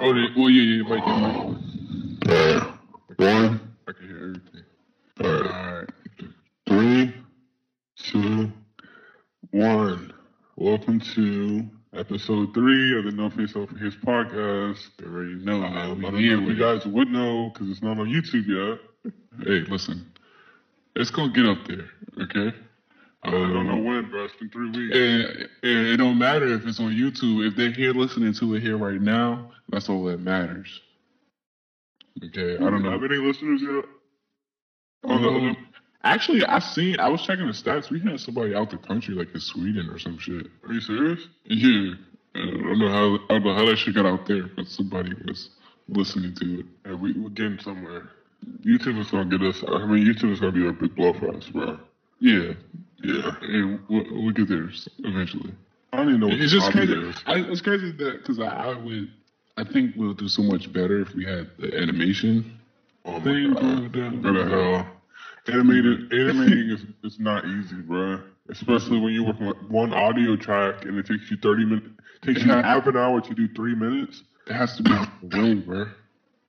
[0.00, 1.56] Oh, they, well, yeah, yeah, Mike, Mike.
[2.28, 2.72] Uh,
[3.16, 4.64] one, I can hear everything.
[5.20, 5.88] all All right, right.
[6.68, 7.14] three,
[7.96, 8.52] two,
[9.50, 10.12] one.
[10.56, 14.78] Welcome to episode three of the No Face Off His podcast.
[15.00, 15.90] You already know, man.
[15.90, 18.46] Um, we I don't know if you guys would know because it's not on YouTube
[18.46, 19.12] yet.
[19.44, 20.12] Hey, listen.
[20.94, 21.86] It's gonna get up there,
[22.22, 22.56] okay?
[23.24, 24.24] I don't know when, bro.
[24.24, 24.96] It's been three weeks.
[24.96, 27.46] And, and it don't matter if it's on YouTube.
[27.48, 30.80] If they're here listening to it here right now, that's all that matters.
[32.24, 32.90] Okay, I don't know.
[32.92, 33.84] Have any listeners yet?
[35.02, 35.56] The- Um,
[36.04, 36.98] actually, I seen.
[37.00, 37.90] I was checking the stats.
[37.90, 40.46] We had somebody out the country, like in Sweden or some shit.
[40.66, 41.20] Are you serious?
[41.44, 41.94] Yeah,
[42.34, 43.14] I don't know how.
[43.28, 45.50] I don't know how that shit got out there, but somebody was
[45.88, 46.66] listening to it.
[46.86, 48.10] Yeah, we, we're getting somewhere.
[48.64, 49.62] YouTube is gonna get us.
[49.66, 51.78] I mean, YouTube is gonna be a big blow for us, bro.
[52.20, 52.52] Yeah,
[53.02, 53.36] Yeah.
[53.42, 54.68] and we'll, we'll get there
[55.04, 55.52] eventually.
[55.92, 56.92] I don't even know what It's the just crazy.
[56.92, 57.16] is.
[57.26, 59.10] I, it's crazy that because I, I would.
[59.56, 62.58] I think we'll do so much better if we had the animation
[63.04, 64.22] Oh thing going down.
[64.22, 64.86] What the hell?
[65.48, 68.20] Animated, animating is, is not easy, bro.
[68.50, 71.86] Especially when you work on one audio track and it takes you thirty minutes,
[72.22, 74.22] takes you half an hour to do three minutes.
[74.46, 75.86] It has to be a way, bro.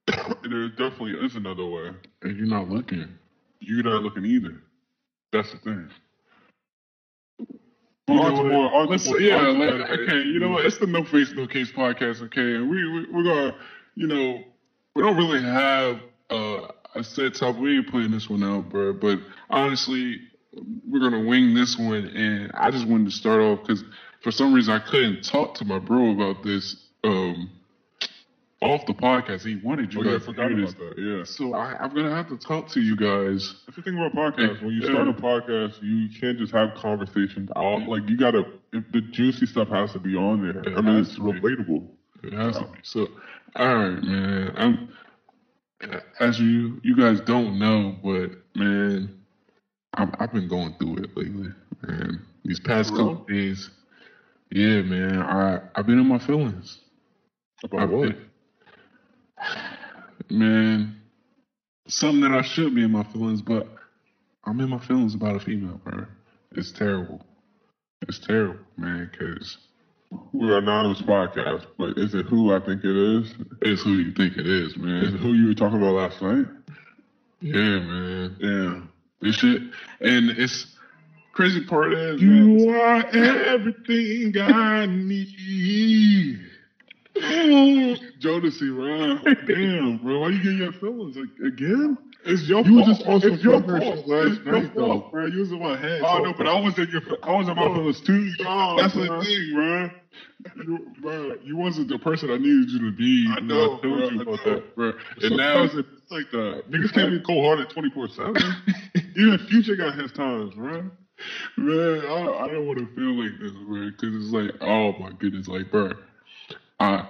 [0.07, 1.91] there definitely is another way.
[2.23, 3.07] And you're not looking.
[3.61, 4.61] You're not looking either.
[5.31, 5.89] That's the thing.
[8.07, 8.51] But You on know to what?
[8.51, 10.65] more, on to Let's, yeah, on to like, okay, you know what?
[10.65, 13.55] It's the No Face No Case podcast, okay, and we, we we're gonna,
[13.95, 14.43] you know,
[14.95, 15.99] we don't really have
[16.29, 17.61] uh, a set topic.
[17.61, 18.93] We ain't putting this one out, bro.
[18.93, 20.19] But honestly,
[20.87, 23.83] we're gonna wing this one, and I just wanted to start off because
[24.21, 27.51] for some reason I couldn't talk to my bro about this um
[28.61, 29.45] off the podcast.
[29.45, 30.89] He wanted you Oh, yeah, I guys to forgot hear about this.
[30.95, 31.01] that.
[31.01, 31.23] Yeah.
[31.23, 33.55] So I, I'm gonna have to talk to you guys.
[33.65, 34.61] That's the thing about podcasts.
[34.61, 34.91] When you Yeah.
[34.93, 37.49] start a podcast, you can't just have conversations.
[37.55, 38.43] All like you gotta.
[38.73, 40.61] If the juicy stuff has to be on there.
[40.61, 41.87] It I mean, it's relatable.
[42.23, 42.79] It has to be.
[42.83, 43.07] So,
[43.55, 44.53] all right, man.
[44.57, 44.89] I'm
[46.19, 49.17] as you you guys don't know, but man,
[49.93, 51.47] I'm, I've been going through it lately,
[51.87, 52.25] man.
[52.43, 53.69] These past couple days,
[54.51, 55.19] yeah, man.
[55.21, 56.79] I I've been in my feelings.
[57.63, 58.09] About I've what?
[58.09, 58.28] been-
[60.29, 60.95] man,
[61.87, 63.67] something that I should be in my feelings, but
[64.45, 66.05] I'm in my feelings about a female, bro.
[66.51, 67.21] It's terrible.
[68.07, 69.57] It's terrible, man, because
[70.33, 73.33] We're an anonymous podcast, but is it who I think it is?
[73.61, 75.03] it's who you think it is, Is man.
[75.05, 76.45] it who you were talking about last night?
[77.41, 78.35] Yeah, man.
[78.39, 78.81] Yeah.
[79.21, 79.61] This shit,
[80.01, 80.75] and it's
[81.33, 86.48] crazy part is man, You are everything I need.
[88.19, 89.17] Jodeci, bro.
[89.45, 90.19] Damn, bro.
[90.19, 91.97] Why you getting your feelings like, again?
[92.25, 92.87] it's your You fault.
[92.87, 94.07] just supposed to It's your fuck her fault.
[94.07, 95.01] last It's your night, though.
[95.01, 95.25] fault, bro.
[95.27, 96.01] You was in my head.
[96.03, 98.31] Oh no, but I was in your, I was in my oh, feelings too.
[98.77, 99.89] That's the thing, bro.
[100.55, 103.27] You, bro, you wasn't the person I needed you to be.
[103.35, 104.93] I know, I told bro, you about that, bro.
[105.21, 105.75] And now it's
[106.11, 106.63] like that.
[106.69, 108.35] Niggas can't be cold hearted twenty four seven.
[109.15, 110.91] Even Future got his times, bro.
[111.57, 115.11] Man, I, I don't want to feel like this, man, because it's like, oh my
[115.19, 115.91] goodness, like, bro,
[116.79, 117.07] I,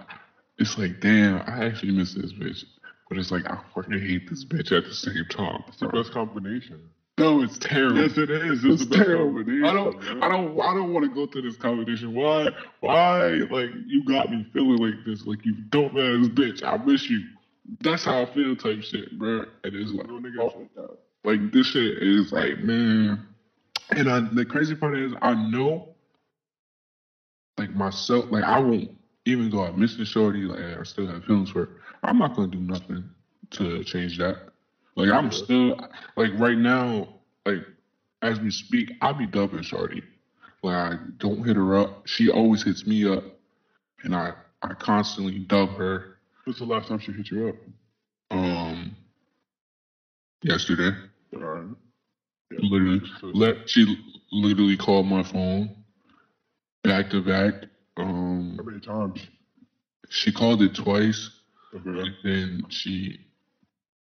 [0.58, 2.64] it's like, damn, I actually miss this bitch,
[3.08, 5.64] but it's like, I fucking hate this bitch at the same time.
[5.68, 6.90] It's the best combination.
[7.18, 8.02] No, it's terrible.
[8.02, 8.64] Yes, it is.
[8.64, 9.26] It's, It's the best terrible.
[9.36, 9.66] combination.
[9.66, 10.24] I don't, man.
[10.24, 12.14] I don't, I don't want to go through this combination.
[12.16, 12.48] Why,
[12.80, 16.64] why, like, you got me feeling like this, like you dope ass bitch.
[16.64, 17.22] I miss you.
[17.82, 19.46] That's how I feel, type shit, bro.
[19.64, 20.08] And it's like,
[20.40, 23.28] oh, like this shit is like, man.
[23.92, 25.90] And I, the crazy part is, I know,
[27.58, 28.92] like myself, like I won't
[29.30, 30.42] even though I miss the shorty.
[30.42, 31.72] Like I still have feelings for her.
[32.04, 33.10] I'm not gonna do nothing
[33.52, 34.50] to change that.
[34.96, 35.80] Like I'm still,
[36.18, 37.08] like right now,
[37.46, 37.66] like
[38.22, 40.04] as we speak, I be dubbing shorty.
[40.64, 42.08] Like I don't hit her up.
[42.08, 43.24] She always hits me up,
[44.04, 46.18] and I I constantly dub her.
[46.46, 47.56] When's the last time she hit you up?
[48.32, 48.96] Um,
[50.42, 50.96] yesterday.
[51.36, 51.76] All right.
[52.52, 53.96] Literally, let she
[54.32, 55.76] literally called my phone
[56.84, 57.69] back to back.
[58.04, 59.28] How Um, many times?
[60.10, 61.30] she called it twice,
[61.74, 61.90] Okay.
[62.00, 63.20] and then she,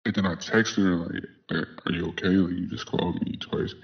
[0.04, 2.28] and then I texted her like, "Are you okay?
[2.28, 3.74] Like you just called me twice,"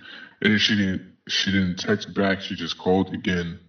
[0.40, 1.12] and then she didn't.
[1.28, 2.40] She didn't text back.
[2.40, 3.60] She just called again.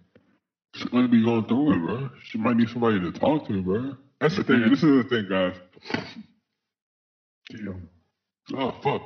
[0.74, 2.10] She might be going through it, bro.
[2.24, 3.96] She might need somebody to talk to, bro.
[4.20, 4.60] That's the thing.
[4.70, 5.54] This is the thing, guys.
[7.50, 7.88] Damn.
[8.54, 9.02] Oh fuck.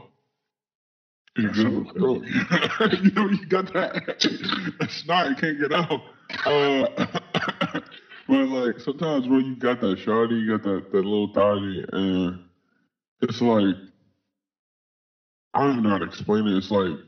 [1.37, 1.87] You good?
[3.05, 3.95] You know you got that
[4.81, 6.01] that snot you can't get out.
[6.45, 6.87] Uh,
[8.29, 12.39] but like sometimes bro, you got that shawty, you got that, that little thotty, and
[13.23, 13.77] it's like
[15.55, 16.57] I don't even know how to explain it.
[16.57, 16.99] It's like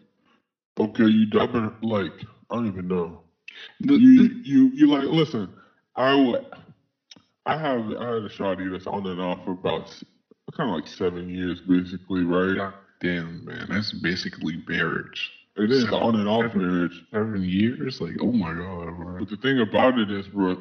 [0.78, 2.12] okay, you dubbing like
[2.50, 3.22] I don't even know.
[3.80, 5.50] You you you like listen.
[5.96, 6.40] I would
[7.46, 9.90] I have I had a shawty that's on and off for about
[10.56, 12.56] kind of like seven years, basically, right?
[12.56, 15.32] God damn, man, that's basically marriage.
[15.60, 17.04] It is Seven- on and off seven- marriage.
[17.10, 18.00] Seven years?
[18.00, 19.18] Like, oh my god, bro.
[19.20, 20.56] But the thing about it is, bro,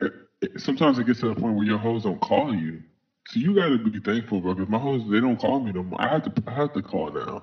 [0.00, 0.12] it,
[0.42, 2.82] it, sometimes it gets to the point where your hoes don't call you.
[3.28, 6.00] So you gotta be thankful, bro, because my hoes they don't call me no more.
[6.00, 7.42] I have to I have to call now.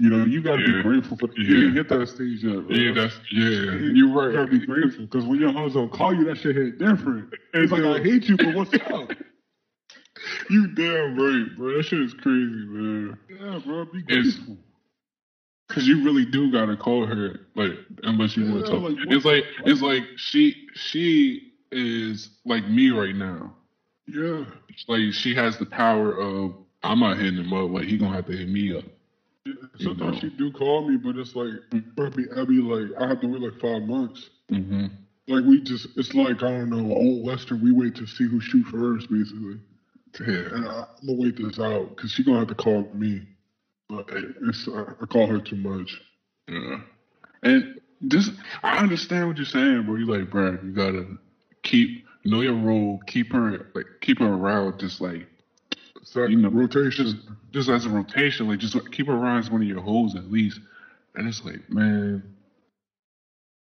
[0.00, 0.76] You know, you gotta Yeah.
[0.76, 1.28] be grateful for.
[1.36, 1.60] You Yeah.
[1.60, 2.76] didn't hit that stage yet, bro.
[2.76, 3.48] Yeah, that's yeah.
[3.48, 4.32] You're You right.
[4.32, 7.34] gotta be grateful because when your hoes don't call you, that shit hit different.
[7.54, 9.12] It's like I hate you, but what's up?
[10.50, 11.76] You damn right, bro.
[11.76, 13.18] That shit is crazy, man.
[13.30, 14.58] Yeah, bro, be It's- grateful.
[15.70, 17.72] Cause you really do gotta call her, like
[18.02, 18.82] unless you want to talk.
[18.82, 23.54] like, it's like it's like she she is like me right now.
[24.06, 24.44] Yeah.
[24.68, 27.70] It's like she has the power of I'm not hitting him up.
[27.70, 28.84] Like he gonna have to hit me up.
[29.44, 30.28] Yeah, Sometimes know.
[30.28, 33.26] she do call me, but it's like, I be, I be like, I have to
[33.26, 34.28] wait like five months.
[34.50, 34.86] Mm-hmm.
[35.28, 37.62] Like we just, it's like I don't know, old Western.
[37.62, 39.60] We wait to see who shoot first, basically.
[40.20, 40.56] Yeah.
[40.56, 43.26] And I, I'm gonna wait this out because she gonna have to call me.
[43.90, 46.00] It's, I call her too much.
[46.48, 46.80] Yeah.
[47.42, 48.32] And just
[48.62, 49.96] I understand what you're saying, bro.
[49.96, 51.06] You're like, bro, you gotta
[51.62, 55.26] keep know your role, keep her like keep her around just like
[56.04, 57.36] So You know, rotation.
[57.52, 60.30] just as a rotation, like just keep her around as one of your hoes at
[60.30, 60.60] least.
[61.14, 62.22] And it's like, man,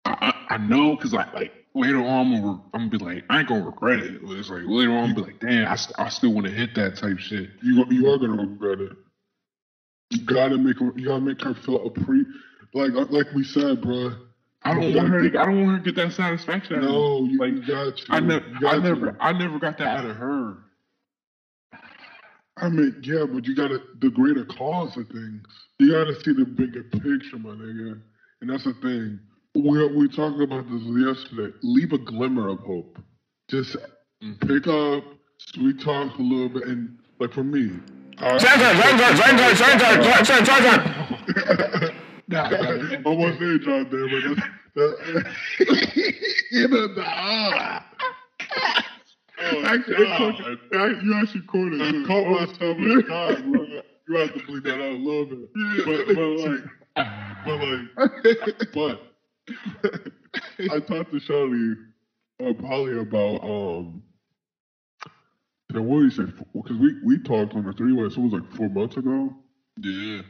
[0.05, 3.41] I I, know because like like later on I'm gonna, I'm gonna be like I
[3.41, 4.23] ain't gonna regret it.
[4.23, 6.75] But it's like later on I'm be like, damn, I, I still want to hit
[6.77, 7.51] that type shit.
[7.63, 8.93] You you are gonna regret it.
[10.13, 10.93] You gotta make her.
[10.97, 12.25] You gotta make her feel a pre.
[12.75, 14.13] Like like we said, bro.
[14.65, 15.29] I don't want her.
[15.29, 16.77] To, I don't want her to get that satisfaction.
[16.77, 16.97] out of me.
[16.97, 18.05] No, you, Like, you got to.
[18.11, 18.81] I never, I to.
[18.81, 20.57] never, I never got that out of her.
[22.59, 25.43] I mean, yeah, but you gotta the greater cause of things.
[25.79, 28.01] You gotta see the bigger picture, my nigga.
[28.41, 29.21] And that's the thing.
[29.55, 31.53] We we talked about this yesterday.
[31.63, 32.99] Leave a glimmer of hope.
[33.51, 33.77] Just
[34.23, 34.41] Mhm.
[34.47, 35.05] pick up,
[35.39, 37.71] sweet talk a little bit, and like for me,
[38.19, 38.39] I,
[42.29, 42.51] Nah, I
[43.05, 44.23] was saying John there, but
[44.75, 45.25] that's that,
[46.51, 47.85] you know, the, ah.
[49.45, 50.35] Oh, Actually, God.
[50.39, 51.83] it's I- you actually quoted.
[51.83, 53.53] I caught myself in the time.
[54.09, 55.49] You have to bleed that out a little bit.
[55.85, 56.65] But, but like,
[57.45, 57.59] but
[58.73, 59.01] like, but
[60.73, 61.75] I talked to Charlie
[62.45, 64.03] uh, probably about um.
[65.73, 66.33] You know, what did he say?
[66.55, 69.35] Because we we talked on the three way, so it was like four months ago,
[69.81, 70.23] yeah,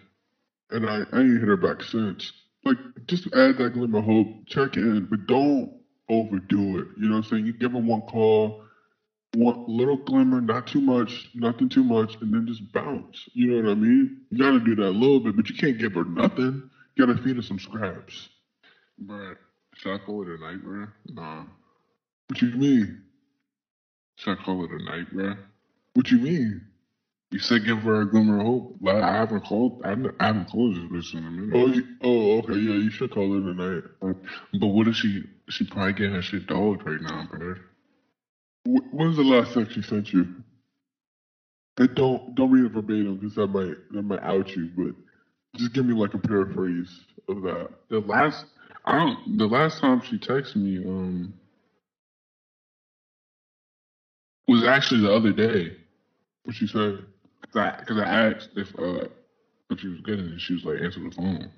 [0.70, 2.32] and I I ain't hit her back since.
[2.64, 5.72] Like, just add that glimmer of hope, check in, but don't
[6.08, 6.88] overdo it.
[6.98, 7.46] You know what I'm saying?
[7.46, 8.64] You give her one call,
[9.34, 13.28] one little glimmer, not too much, nothing too much, and then just bounce.
[13.34, 14.22] You know what I mean?
[14.30, 16.70] You gotta do that a little bit, but you can't give her nothing.
[16.96, 18.28] You gotta feed her some scraps.
[18.98, 19.34] bro.
[19.74, 20.86] Should I call it a night, bro?
[21.08, 21.44] Nah.
[22.28, 23.02] What you mean?
[24.16, 25.34] Should I call it a night, bro?
[25.94, 26.62] What you mean?
[27.30, 28.76] You said give her a glimmer of hope.
[28.80, 29.82] Like, I haven't called.
[29.84, 31.56] I haven't, I haven't called this bitch in a minute.
[31.56, 33.84] Oh, you, oh, okay, yeah, you should call it a night.
[34.60, 35.24] But what if she?
[35.48, 37.54] She probably getting her shit dogged right now, bro.
[38.66, 40.34] Wh- When's the last text she sent you?
[41.78, 44.70] And don't don't read it verbatim because that might that might out you.
[44.76, 44.94] But
[45.58, 46.90] just give me like a paraphrase
[47.28, 47.70] of that.
[47.90, 48.44] The last,
[48.84, 49.38] I don't.
[49.38, 51.34] The last time she texted me, um,
[54.48, 55.76] was actually the other day.
[56.44, 57.04] What she said?
[57.52, 59.08] Cause I, cause I asked if uh
[59.70, 61.50] if she was getting it, she was like answer the phone.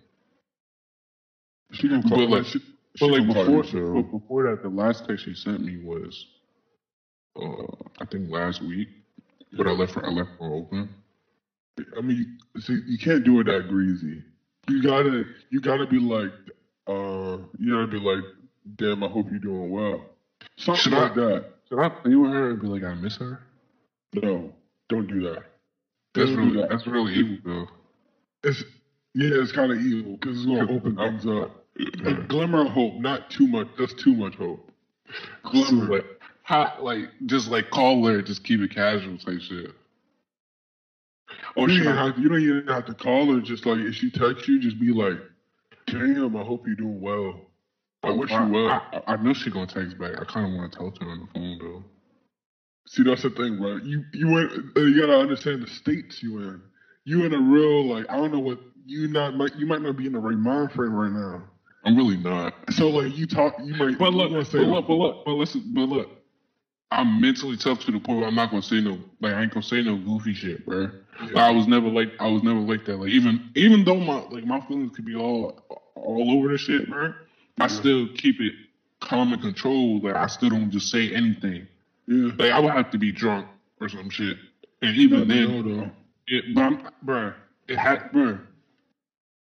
[1.72, 2.18] She didn't call.
[2.18, 2.60] But like, she,
[3.00, 6.26] but like before, but before that, the last text she sent me was,
[7.40, 7.66] uh,
[8.00, 8.88] I think last week.
[9.56, 10.94] But I left her, I left her open.
[11.96, 14.22] I mean, you, see, you can't do it that greasy.
[14.68, 16.32] You gotta you gotta be like,
[16.86, 18.24] uh, you gotta be like,
[18.76, 20.04] damn, I hope you're doing well.
[20.56, 21.53] Something Should like I- that.
[21.68, 23.40] Should I with her and be like, I miss her?
[24.14, 24.52] No,
[24.88, 25.44] don't do that.
[26.14, 26.70] That's Don't really, that.
[26.70, 27.68] that's really evil, though.
[28.48, 28.62] It's
[29.14, 31.64] yeah, it's kind of evil because it's gonna open things up.
[32.04, 33.68] A glimmer of hope, not too much.
[33.78, 34.70] That's too much hope.
[35.42, 35.88] Glimmer.
[35.88, 36.04] like,
[36.42, 39.70] how, like, just like call her, just keep it casual type shit.
[41.56, 43.40] Or you, don't have, you don't even have to call her.
[43.40, 45.18] Just like if she texts you, just be like,
[45.86, 47.40] "Damn, I hope you're doing well.
[48.04, 50.14] I wish you well." I, I, I know she gonna text back.
[50.20, 51.84] I kind of want to talk to her on the phone though.
[52.88, 53.78] See, that's the thing, bro.
[53.82, 56.62] You you in, uh, you gotta understand the states you in.
[57.04, 59.96] You in a real like I don't know what you not might you might not
[59.96, 61.48] be in the right mind frame right now.
[61.84, 62.54] I'm really not.
[62.70, 63.98] So like you talk, you might.
[63.98, 66.08] But look, but say, look, but look, but listen, but look.
[66.90, 69.52] I'm mentally tough to the point where I'm not gonna say no, like I ain't
[69.52, 70.88] gonna say no goofy shit, bro.
[71.32, 72.98] Like, I was never like, I was never like that.
[72.98, 75.52] Like even, even though my like my feelings could be all,
[75.96, 77.12] all over the shit, bro.
[77.58, 78.52] I still keep it
[79.00, 80.04] calm and controlled.
[80.04, 81.66] Like I still don't just say anything.
[82.06, 82.32] Yeah.
[82.38, 83.46] Like I would have to be drunk
[83.80, 84.36] or some shit.
[84.82, 85.90] And even Never then, know,
[86.26, 87.34] it, but I'm, bruh,
[87.68, 88.40] it had, bruh.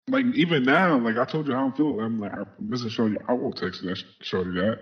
[0.09, 2.01] Like even now, like I told you how I'm feeling.
[2.01, 3.17] I'm like, I'm missing Shorty.
[3.29, 4.81] I won't text that Shorty that.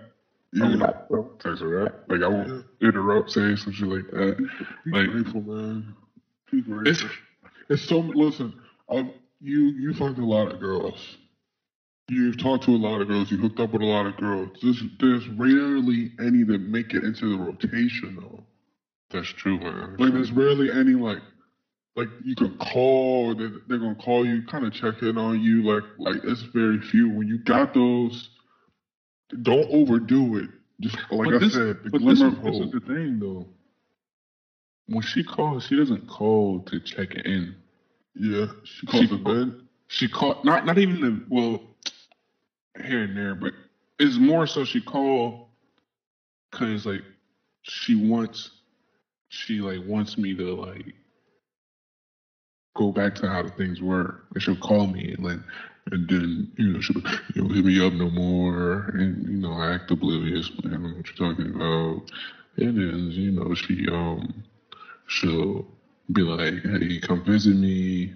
[0.51, 0.63] Yeah.
[0.69, 2.09] won't, I won't text her that.
[2.09, 4.37] Like I won't interrupt, say some shit like that.
[4.85, 5.95] Be Like- grateful, man.
[6.51, 7.09] Be It's grateful.
[7.69, 8.59] It's so listen.
[8.89, 11.17] Um, you you fucked a lot of girls.
[12.09, 13.29] You've talked to a lot of girls.
[13.31, 14.49] You hooked up with a lot of girls.
[14.61, 18.43] There's there's rarely any that make it into the rotation though.
[19.11, 19.95] that's true, man.
[19.99, 21.19] Like there's rarely any like
[21.95, 23.35] like you can call.
[23.35, 25.63] They're, they're gonna call you, kind of check in on you.
[25.63, 27.09] Like like it's very few.
[27.09, 28.29] When you got those,
[29.43, 30.49] don't overdo it.
[30.81, 33.19] Just like But I this- said, the But this, glimmer of this is the thing,
[33.19, 33.45] though.
[34.87, 37.55] When she calls, she doesn't call to check in.
[38.15, 39.61] Yeah, she calls She- it bed.
[39.91, 41.61] She called not not even the well
[42.81, 43.53] here and there, but
[43.99, 45.47] it's more so she called
[46.51, 47.03] because like
[47.63, 48.51] she wants
[49.29, 50.93] she like wants me to like
[52.75, 54.23] go back to how the things were.
[54.33, 55.39] And she'll call me and like
[55.91, 57.01] and then you know she'll
[57.35, 60.51] you know hit me up no more and you know act oblivious.
[60.59, 62.11] I don't know what you're talking about.
[62.57, 64.43] And then you know she um
[65.07, 65.67] she'll
[66.11, 68.13] be like, hey, come visit me.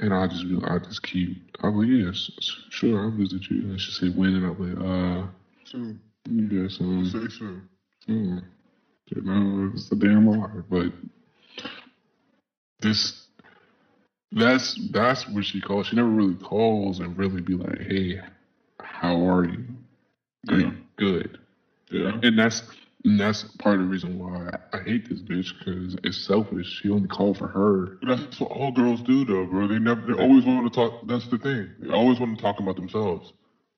[0.00, 2.30] And I just be, I just keep, I'm like, yes,
[2.70, 3.62] sure, I'll visit you.
[3.70, 4.34] And she said, when?
[4.34, 5.28] And I'm like, uh,
[5.64, 6.00] Soon.
[6.28, 7.68] yes, um, Say soon.
[8.08, 8.42] mm,
[9.10, 10.48] you know, it's a damn lie.
[10.68, 10.92] But
[12.80, 13.26] this,
[14.32, 15.86] that's, that's what she calls.
[15.86, 18.20] She never really calls and really be like, hey,
[18.80, 19.64] how are you?
[20.48, 20.70] Are Yeah.
[20.70, 21.38] you good?
[21.90, 22.18] Yeah.
[22.22, 22.62] And that's,
[23.04, 26.80] and that's part of the reason why I hate this bitch because it's selfish.
[26.80, 27.98] She only called for her.
[28.02, 29.68] But that's what all girls do, though, bro.
[29.68, 30.00] They never.
[30.00, 31.06] They always want to talk.
[31.06, 31.70] That's the thing.
[31.78, 33.32] They always want to talk about themselves.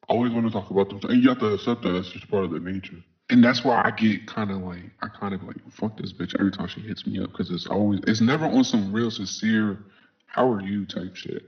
[0.09, 1.15] Always want to talk about themselves.
[1.15, 1.91] And you have to accept that.
[1.91, 3.03] That's just part of their nature.
[3.29, 6.37] And that's why I get kind of like, I kind of like, fuck this bitch
[6.39, 9.85] every time she hits me up because it's always, it's never on some real sincere,
[10.27, 11.43] how are you type shit.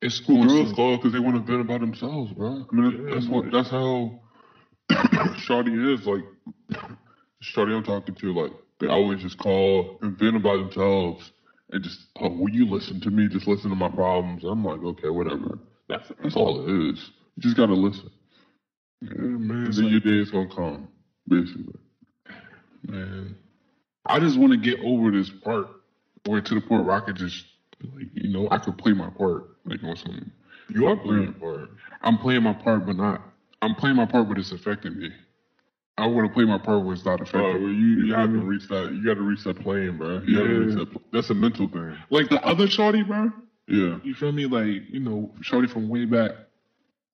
[0.00, 2.64] It's on girls call because they want to vent about themselves, bro.
[2.72, 3.52] I mean, Yeah, that's what.
[3.52, 4.20] That's how
[4.90, 6.06] Shawty is.
[6.06, 6.24] Like,
[7.42, 11.32] Shawty I'm talking to, like, they always just call and vent about themselves
[11.70, 13.28] and just, oh, will you listen to me?
[13.28, 14.44] Just listen to my problems.
[14.44, 15.58] I'm like, okay, whatever.
[15.88, 17.10] That's that's all it is.
[17.36, 18.10] You just gotta listen.
[19.02, 20.88] yeah, man, it's then like, your day is gonna come,
[21.28, 21.78] basically.
[22.82, 23.36] man.
[24.06, 25.68] I just want to get over this part
[26.24, 27.44] where to the point where I could just,
[27.82, 30.32] like, you know, I could play my part, like on some.
[30.70, 31.70] You are playing a part.
[32.02, 33.22] I'm playing my part, but not.
[33.62, 35.10] I'm playing my part, but it's affecting me.
[35.98, 37.62] I want to play my part where it's not Uh, affecting.
[37.62, 38.92] well, you, you know what I have to reach that.
[38.92, 40.20] You got to reach that plane, bro.
[40.26, 40.42] You Yeah.
[40.66, 40.90] reach that.
[40.92, 41.96] pl- That's a mental thing.
[42.10, 43.32] Like the other shorty, bro.
[43.66, 43.98] Yeah.
[44.04, 44.46] You feel me?
[44.46, 46.30] Like, you know, Shorty from way back.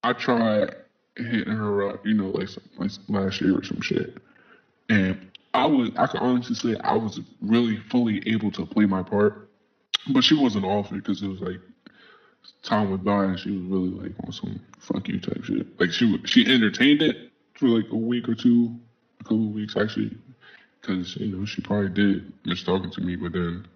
[0.05, 0.75] I tried
[1.17, 4.19] hitting her up, you know, like, some, like last year or some shit.
[4.91, 9.03] And I was, I can honestly say I was really fully able to play my
[9.03, 9.49] part.
[10.13, 11.61] But she wasn't off it because it was like,
[12.63, 15.81] time went by and she was really like on some fuck you type shit.
[15.81, 18.75] Like she she entertained it for like a week or two,
[19.21, 20.17] a couple of weeks actually.
[20.81, 23.67] Because, you know, she probably did miss talking to me, but then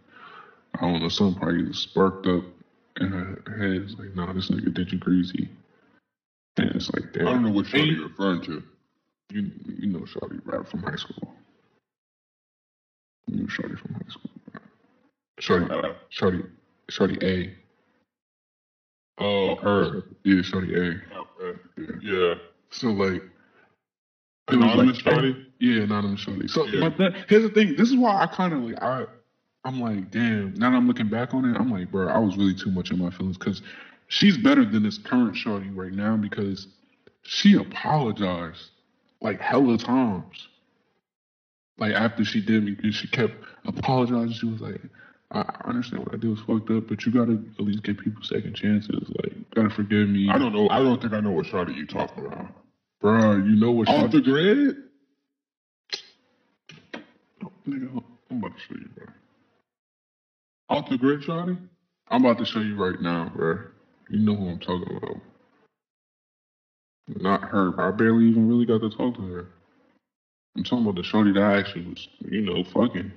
[0.75, 2.44] I don't know, something probably sparked up
[3.00, 3.82] in her head.
[3.82, 5.49] It's like, nah, this nigga did you crazy.
[6.58, 8.62] And it's like, I don't know what Shawty you're referring to.
[9.30, 11.35] You, you know Shawty rap from high school.
[13.26, 14.30] You know Shawty from high school.
[15.40, 16.49] Shawty, Shawty,
[16.90, 17.54] Shawty A.
[19.23, 20.02] Oh, her.
[20.25, 21.00] Yeah, Shawty A.
[21.78, 21.87] Yeah.
[22.02, 22.35] Yeah.
[22.70, 23.23] So like,
[24.49, 25.37] Anonymous like?
[25.59, 26.49] Yeah, anonymous Shawty.
[26.50, 26.88] So, Yeah.
[26.88, 27.76] but that, here's the thing.
[27.76, 29.07] This is why I kind of like I,
[29.64, 30.55] I'm like, damn.
[30.55, 32.90] Now that I'm looking back on it, I'm like, bro, I was really too much
[32.90, 33.62] in my feelings because
[34.07, 36.69] she's better than this current Shawty right now because
[37.23, 38.71] she apologized
[39.21, 40.49] like hella times.
[41.78, 44.33] Like after she did me, she kept apologizing.
[44.33, 44.81] She was like,
[45.31, 47.99] I I understand what I did was fucked up, but you gotta at least give
[47.99, 49.09] people second chances.
[49.23, 50.28] Like, gotta forgive me.
[50.31, 50.69] I don't know.
[50.71, 52.49] I don't think I know what Shawty you talking about.
[53.00, 53.88] Bro, you know what?
[53.88, 54.76] Off the grid?
[57.67, 59.07] Nigga, I'm about to show you, bro.
[60.69, 61.59] Off the grid, Shawty?
[62.09, 63.59] I'm about to show you right now, bro.
[64.11, 65.21] You know who I'm talking about.
[67.21, 67.71] Not her.
[67.71, 67.88] bro.
[67.88, 69.47] I barely even really got to talk to her.
[70.57, 73.12] I'm talking about the shorty that I actually was, you know, fucking.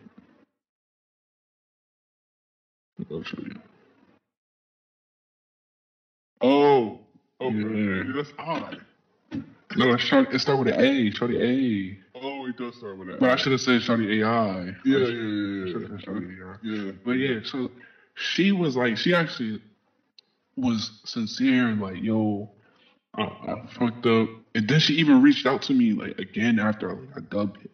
[3.10, 3.60] I'll show you.
[6.42, 7.00] Oh.
[7.40, 7.56] Okay.
[7.58, 8.04] Yeah.
[8.04, 8.82] Yeah, that's odd.
[9.76, 11.12] No, it's it start with an A.
[11.12, 12.20] Shorty A.
[12.24, 13.20] Oh, it does start with that.
[13.20, 14.66] But I should have said shorty AI.
[14.86, 15.98] Yeah, yeah, yeah, yeah.
[15.98, 16.56] shorty AI.
[16.64, 16.92] Yeah.
[17.04, 17.72] But yeah, so
[18.16, 19.62] she was like, she actually
[20.56, 22.50] was sincere and like, yo,
[23.16, 24.30] I, I fucked up.
[24.54, 27.72] And then she even reached out to me like again after like, I dubbed it.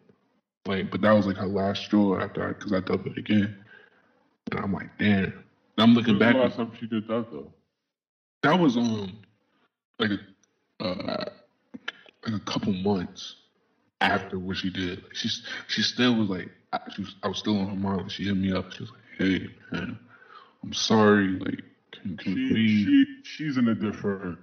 [0.66, 3.56] Like, but that was like her last straw after I, cause I dubbed it again.
[4.50, 5.24] And I'm like, damn.
[5.24, 5.34] And
[5.78, 6.34] I'm looking back.
[6.34, 7.52] the last time she did that though?
[8.42, 9.18] That was um
[9.98, 10.10] like
[10.80, 11.24] uh
[12.32, 13.36] like a couple months
[14.00, 15.02] after what she did.
[15.02, 18.10] Like she's she still was like I, she was, I was still on her mind.
[18.12, 18.72] She hit me up.
[18.72, 19.98] She was like, "Hey man,
[20.62, 21.28] I'm sorry.
[21.38, 24.38] Like, can, can She, we?" she she's in a different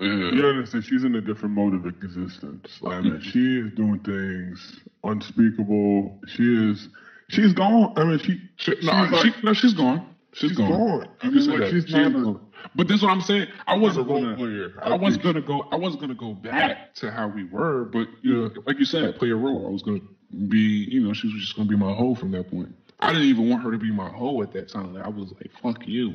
[0.00, 0.06] yeah.
[0.08, 0.84] You understand?
[0.84, 2.78] She's in a different mode of existence.
[2.80, 6.18] Like, I mean, she is doing things unspeakable.
[6.28, 6.88] She is.
[7.28, 7.92] She's gone.
[7.96, 8.40] I mean, she.
[8.56, 10.06] She, she's no, like- she, no, she's gone.
[10.32, 10.70] She's, she's gone.
[10.70, 11.08] gone.
[11.22, 12.40] I mean, like, she's She's not a- gone.
[12.74, 13.48] But this is what I'm saying.
[13.66, 14.36] I wasn't gonna.
[14.36, 14.74] player.
[14.82, 15.66] I was gonna go.
[15.70, 19.16] I wasn't gonna go back to how we were, but you know, like you said,
[19.16, 19.66] play a role.
[19.66, 20.00] I was gonna
[20.48, 22.74] be, you know, she was just gonna be my hoe from that point.
[23.00, 24.94] I didn't even want her to be my hoe at that time.
[24.94, 26.14] Like, I was like, fuck you.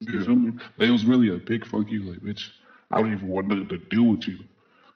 [0.00, 0.52] You feel me?
[0.76, 2.02] Like, it was really a big fuck you.
[2.02, 2.48] Like, bitch,
[2.90, 4.38] I don't even want nothing to do with you.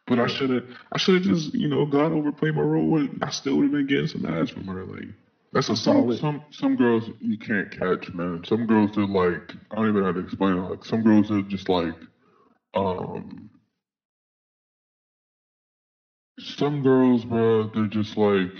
[0.06, 2.98] But I should have, I should have just, you know, gone over played my role,
[2.98, 4.84] and I still would have been getting some ass from her.
[4.84, 5.08] Like,
[5.52, 6.18] that's a solid.
[6.18, 8.42] some some girls you can't catch, man.
[8.44, 10.70] Some girls are like I don't even know how to explain it.
[10.70, 11.94] Like some girls are just like,
[12.74, 13.50] um,
[16.38, 18.52] some girls, bro, they're just like,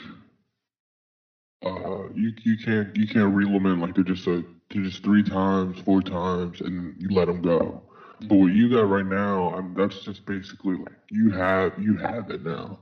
[1.65, 5.03] uh, you you can't you can't reel them in like they're just a they're just
[5.03, 7.83] three times, four times, and you let them go.
[8.29, 11.97] But what you got right now, I mean, that's just basically like you have you
[11.97, 12.79] have it now.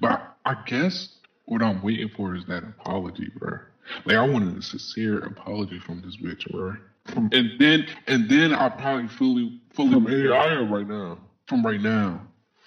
[0.00, 1.17] But I guess
[1.48, 3.58] what I'm waiting for is that apology, bro.
[4.04, 6.76] Like I wanted a sincere apology from this bitch, bro.
[7.06, 11.18] From And then and then I probably fully fully from AI right now.
[11.46, 12.20] from right now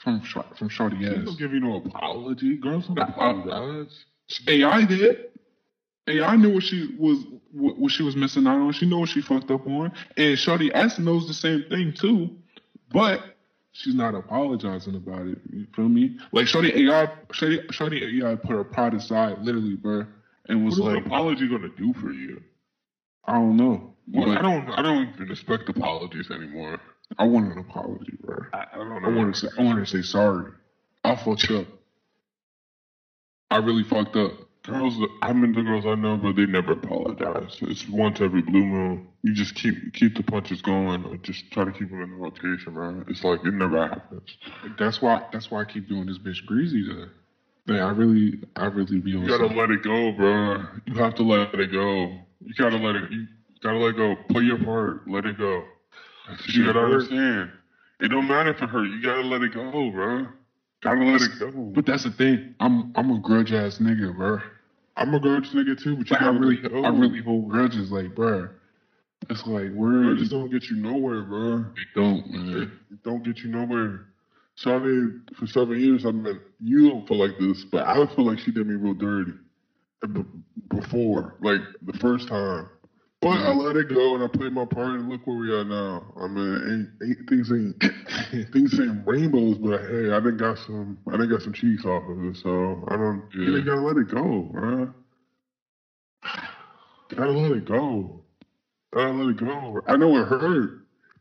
[0.03, 0.21] from
[0.57, 1.25] from Shorty She S.
[1.25, 2.57] don't give you no apology.
[2.57, 4.05] Girls don't apologize.
[4.47, 5.25] AI did.
[6.07, 7.19] AI knew what she was
[7.51, 8.71] what, what she was missing out on.
[8.73, 12.31] She knew what she fucked up on, and Shorty S knows the same thing too,
[12.91, 13.30] but
[13.71, 15.39] she's not apologizing about it.
[15.51, 16.17] You feel me?
[16.31, 20.05] Like Shorty AI, Shorty, Shorty AI put her pride aside, literally, bro,
[20.47, 22.41] and was is like, an apology gonna do for you?
[23.25, 23.95] I don't know.
[24.11, 24.69] Well, I don't.
[24.69, 26.79] I don't even expect apologies anymore.
[27.17, 28.37] I want an apology, bro.
[28.53, 30.51] I, I don't I want to say, I want to say sorry.
[31.03, 31.67] I fucked up.
[33.49, 34.31] I really fucked up.
[34.63, 37.57] Girls, I mean the girls I know, but they never apologize.
[37.61, 39.07] It's once every blue moon.
[39.23, 42.15] You just keep keep the punches going, or just try to keep them in the
[42.15, 43.03] rotation, man.
[43.07, 44.37] It's like it never happens.
[44.77, 45.21] That's why.
[45.33, 46.87] That's why I keep doing this bitch greasy.
[46.87, 47.07] Though.
[47.67, 49.23] Like, I really, I really be on.
[49.23, 50.63] You gotta let it go, bro.
[50.85, 52.19] You have to let it go.
[52.41, 53.11] You gotta let it.
[53.11, 53.27] You
[53.63, 54.15] gotta let go.
[54.29, 55.07] Play your part.
[55.07, 55.63] Let it go.
[56.47, 57.51] You gotta understand.
[57.99, 58.85] It don't matter if it her.
[58.85, 60.27] You gotta let it go, bro.
[60.81, 61.51] Gotta let it go.
[61.51, 62.55] But that's the thing.
[62.59, 64.39] I'm, I'm a grudge ass nigga, bro.
[64.97, 66.83] I'm a grudge nigga too, but you Like, I really, go.
[66.83, 68.49] I really hold grudges, like, bro.
[69.29, 71.65] It's like where Grudges don't get you nowhere, bro.
[71.75, 72.71] they don't, man.
[72.91, 74.07] It don't get you nowhere.
[74.55, 78.39] Charlie, for seven years, I mean, you don't feel like this, but I feel like
[78.39, 79.33] she did me real dirty
[80.69, 82.69] before, like the first time.
[83.21, 83.59] But I mm-hmm.
[83.59, 86.11] let it go and I played my part, and look where we are now.
[86.17, 87.75] I mean, ain't, ain't things ain't
[88.51, 92.03] things ain't rainbows, but hey, I done got some, I done got some cheeks off
[92.07, 93.23] of it, so I don't.
[93.33, 93.61] You Yeah.
[93.63, 94.89] gotta let it go, bro.
[97.15, 98.23] Gotta let it go.
[98.93, 99.81] Gotta let it go.
[99.87, 100.71] I know it hurt,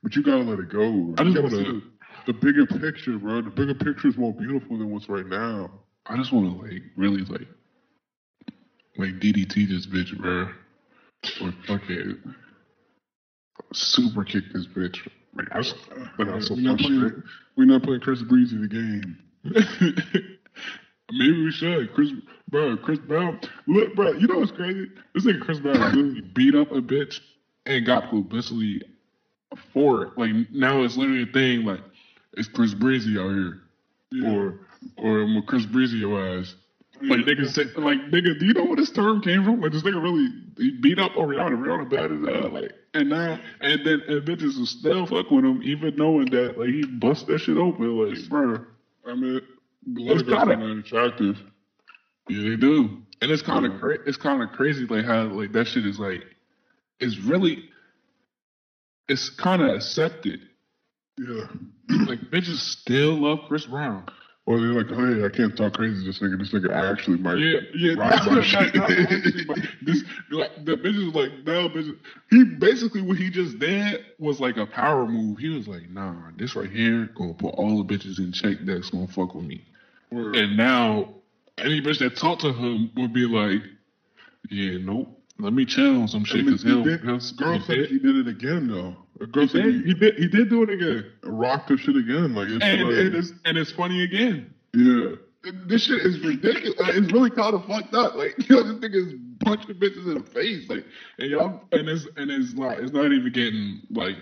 [0.02, 1.14] but you gotta let it go.
[1.18, 1.82] I just wanna- see the,
[2.26, 3.42] the bigger picture, bro.
[3.42, 5.70] The bigger picture is more beautiful than what's right now.
[6.06, 7.48] I just want to like really like
[8.96, 10.48] like DDT this bitch, bro,
[11.40, 12.35] or fucking
[13.72, 15.09] super kick this bitch.
[15.35, 15.62] Like, I
[16.16, 17.22] but I was so we're, not playing,
[17.56, 19.18] we're not playing Chris Breezy the game.
[21.12, 22.11] Maybe we should, Chris,
[22.48, 22.76] bro.
[22.76, 24.12] Chris Brown, look, bro.
[24.12, 24.87] You know what's crazy?
[25.14, 27.20] This nigga Chris Brown literally beat up a bitch
[27.66, 28.83] and got publicity
[29.72, 30.12] for it.
[30.16, 31.64] Like now it's literally a thing.
[31.64, 31.80] Like
[32.35, 33.62] it's Chris Breezy out here,
[34.24, 34.61] or
[34.96, 36.54] or a Chris Breezy ass.
[37.02, 39.60] Like nigga said, like nigga, do you know where this term came from?
[39.60, 41.56] Like this nigga really he beat up on Rihanna.
[41.58, 42.46] Rihanna bad as hell.
[42.46, 46.26] Uh, like and now and then and bitches will still fuck with him, even knowing
[46.30, 47.96] that like he bust that shit open.
[47.96, 48.64] Like bro,
[49.06, 49.40] I mean,
[49.96, 51.38] It's of are not attractive.
[52.28, 52.98] yeah, they do.
[53.22, 55.98] And it's kind of cra- it's kind of crazy like how like that shit is
[55.98, 56.22] like
[56.98, 57.64] it's really
[59.08, 60.40] it's kind of accepted.
[61.18, 61.44] Yeah.
[62.06, 64.06] Like bitches still love Chris Brown.
[64.50, 66.36] Or they're like, oh, hey, I can't talk crazy to this nigga.
[66.36, 67.38] This nigga actually might.
[67.38, 67.92] Yeah, yeah.
[67.94, 68.74] Right, not- right.
[68.74, 71.96] not- not actually, but this like the bitches like now bitches.
[72.30, 75.38] He basically what he just did was like a power move.
[75.38, 78.90] He was like, nah, this right here gonna put all the bitches in check that's
[78.90, 79.64] gonna fuck with me.
[80.10, 81.14] Or- And now
[81.58, 83.62] any bitch that talked to him would be like,
[84.50, 85.16] yeah, nope.
[85.38, 88.26] Let me chill on some shit because he he'll, did- girl said he did it
[88.26, 88.96] again though.
[89.20, 91.04] He did, he did he did do it again.
[91.24, 92.35] rocked her shit again.
[92.35, 94.54] Like it's And, and it's and it's funny again.
[94.72, 95.16] yeah.
[95.66, 96.78] this shit is ridiculous.
[96.80, 98.14] Like, it's really kind of fucked up.
[98.14, 100.68] Like, you know, this nigga is punching bitches in the face.
[100.70, 100.85] Like,
[101.18, 104.16] and y'all, and it's and it's like it's not even getting like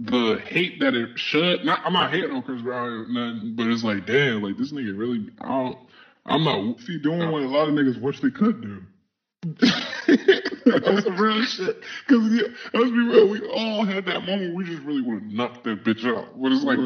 [0.00, 1.64] the hate that it should.
[1.64, 4.72] Not, I'm not hating on Chris Brown or nothing, but it's like, damn, like this
[4.72, 5.30] nigga really.
[5.40, 5.78] I don't.
[6.26, 6.80] I'm not.
[6.80, 8.82] See, doing what a lot of niggas wish they could do.
[10.66, 11.82] That's some real shit.
[12.08, 14.54] Cause yeah, let's be real, we all had that moment.
[14.54, 16.40] We just really want to knock that bitch out.
[16.40, 16.78] But it's like,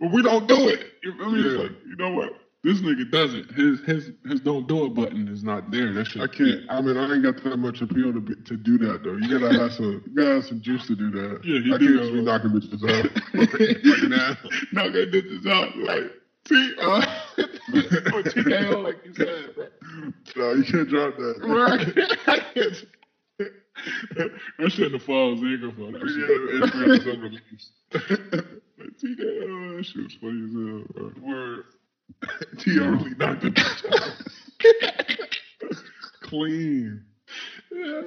[0.00, 0.92] but we don't do it.
[1.02, 1.40] You feel me?
[1.40, 1.62] It's Yeah.
[1.62, 2.30] like, you know what?
[2.64, 3.48] This nigga does it.
[3.52, 5.92] His his his don't do it button is not there.
[5.92, 6.20] That shit.
[6.22, 6.62] I can't.
[6.68, 9.16] I mean, I ain't got that much appeal to be, to do that though.
[9.16, 10.02] You gotta have some.
[10.04, 11.44] You gotta have some juice to do that.
[11.44, 13.04] Yeah, he I do can't just be knocking bitches out.
[13.34, 14.36] like now.
[14.72, 15.76] knock that bitches out.
[15.78, 16.10] Like,
[16.46, 17.06] see, uh,
[17.38, 19.66] or TKO, like you said, bro.
[20.36, 21.34] No, you can't drop that.
[21.42, 21.94] Right.
[24.58, 25.92] that shit in the falls ain't gonna fall.
[25.92, 26.90] That Yeah, shit.
[26.90, 27.70] it's unreleased.
[28.78, 31.04] Like, TKO, that shit was funny as hell, bro.
[31.22, 31.64] Word.
[32.58, 32.84] T.O.
[32.84, 34.16] really knocked the bitch out.
[36.22, 37.04] Clean.
[37.72, 38.02] Yeah.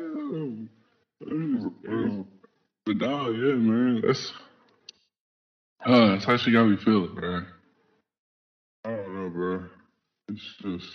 [2.85, 4.33] But dog, yeah, man, that's
[5.85, 7.43] uh, that's how she got me feeling, bro.
[8.85, 9.65] I don't know, bro.
[10.29, 10.87] It's just.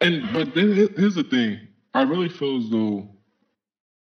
[0.00, 1.60] And but then here- here's the thing,
[1.94, 3.08] I really feel as though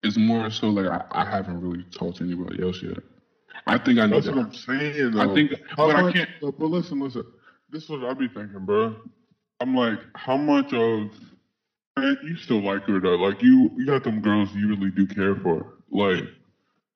[0.03, 2.97] it's more so like I, I haven't really talked to anybody else yet.
[3.65, 4.19] I think I know.
[4.19, 5.12] That's what I'm saying.
[5.12, 5.21] Though.
[5.21, 6.29] I think, How but I can't.
[6.41, 7.23] But, listen, listen.
[7.69, 8.95] This is what I be thinking, bro.
[9.60, 11.12] I'm like, how much of
[11.97, 13.15] man, you still like her though?
[13.15, 15.73] Like you, you got them girls you really do care for.
[15.89, 16.25] Like,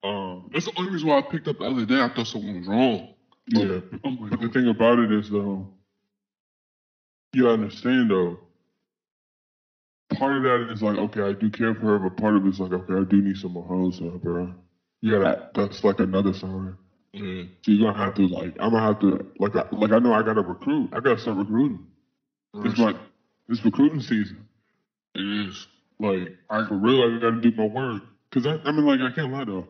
[0.04, 2.00] um, That's the only reason why I picked up the other day.
[2.00, 3.14] I thought something was wrong.
[3.46, 3.80] yeah.
[4.04, 5.66] Like, But the thing about it is though,
[7.32, 8.38] you understand though.
[10.18, 12.48] Part of that is like, okay, I do care for her, but part of it
[12.48, 14.52] is like, okay, I do need some more hoes, bro.
[15.00, 16.76] Yeah, that that's like another sign.
[17.12, 17.20] yeah.
[17.20, 17.52] Mm-hmm.
[17.62, 20.12] So you're gonna have to like, I'm gonna have to like, I, like I know
[20.12, 20.90] I gotta recruit.
[20.92, 21.86] I gotta start recruiting.
[22.64, 22.96] It's like
[23.48, 24.48] it's recruiting season.
[25.14, 25.68] it is.
[26.00, 28.02] Like I for real, I gotta do my work.
[28.32, 29.68] Cause I, I mean, like I can't lie though.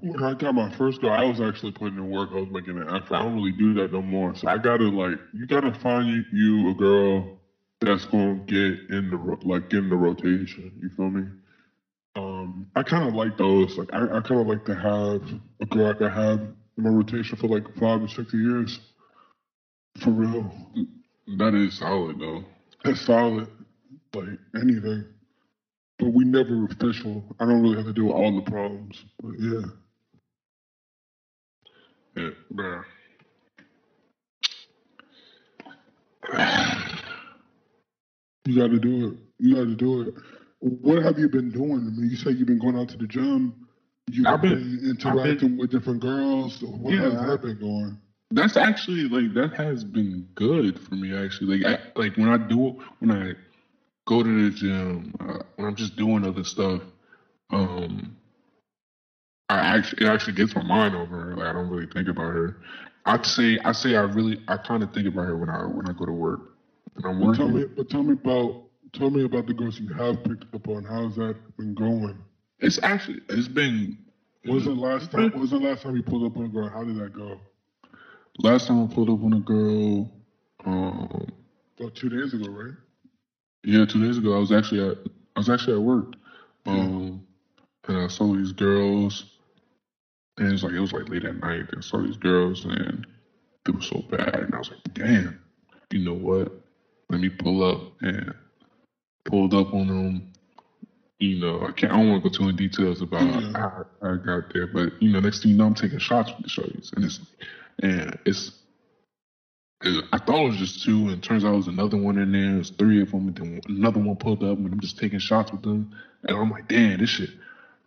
[0.00, 2.30] When I got my first girl, I was actually putting in work.
[2.32, 3.14] I was making an effort.
[3.14, 4.34] I don't really do that no more.
[4.34, 7.40] So I gotta like, you gotta find you, you a girl
[7.84, 10.72] that's gonna get in the like in the rotation.
[10.80, 11.26] You feel me?
[12.16, 13.76] Um, I kind of like those.
[13.76, 15.22] Like I, I kind of like to have
[15.60, 18.80] a girl I can have in my rotation for like five or six years.
[20.00, 20.52] For real.
[21.38, 22.44] That is solid though.
[22.84, 23.48] That's solid,
[24.14, 25.06] like anything.
[25.98, 27.24] But we never official.
[27.40, 29.04] I don't really have to deal with all the problems.
[29.22, 29.62] But yeah.
[32.16, 32.82] Yeah, bro.
[38.46, 39.18] You gotta do it.
[39.38, 40.14] You gotta do it.
[40.60, 41.86] What have you been doing?
[41.86, 43.66] I mean, you say you've been going out to the gym.
[44.10, 46.62] You've I've been, been- interacting with different girls.
[46.62, 47.10] What Yeah.
[47.10, 47.98] has that been going?
[48.30, 51.14] That's actually like that has been good for me.
[51.14, 53.32] Actually, like I, like when I do when I
[54.06, 56.82] go to the gym, uh, when I'm just doing other stuff,
[57.50, 58.16] um,
[59.48, 61.36] I actually it actually gets my mind over her.
[61.36, 62.56] Like I don't really think about her.
[63.06, 65.88] I'd say I say I really I kind of think about her when I when
[65.88, 66.40] I go to work.
[66.94, 69.92] When I'm But tell me, but tell me about tell me about the girls you
[69.94, 70.84] have picked up on.
[70.84, 72.18] How's that been going?
[72.60, 73.98] it's actually it's been.
[74.46, 75.30] Was the last time?
[75.32, 76.68] When was the last time you pulled up on a girl?
[76.68, 77.40] How did that go?
[78.38, 80.10] Last time I pulled up on a girl,
[80.66, 81.32] um,
[81.78, 82.74] About two days ago, right?
[83.64, 84.98] Yeah, two days ago I was actually at
[85.36, 86.14] I was actually at work,
[86.66, 87.26] um,
[87.88, 89.24] and I saw these girls,
[90.36, 91.60] and it was like it was like late at night.
[91.70, 93.06] And I saw these girls, and
[93.64, 95.40] they were so bad, and I was like, damn,
[95.90, 96.63] you know what?
[97.10, 98.34] Let me pull up and
[99.24, 100.32] pulled up on them.
[101.18, 101.92] You know, I can't.
[101.92, 103.52] I don't want to go too in details about Yeah.
[103.52, 106.42] how I got there, but you know, next thing you know, I'm taking shots with
[106.42, 107.20] the shorties, and it's
[107.80, 108.52] and it's
[109.82, 112.18] it- I thought it was just two, and it turns out it was another one
[112.18, 112.54] in there.
[112.54, 115.52] There's three of them, and then another one pulled up, and I'm just taking shots
[115.52, 115.92] with them.
[116.24, 117.30] And I'm like, damn, this shit,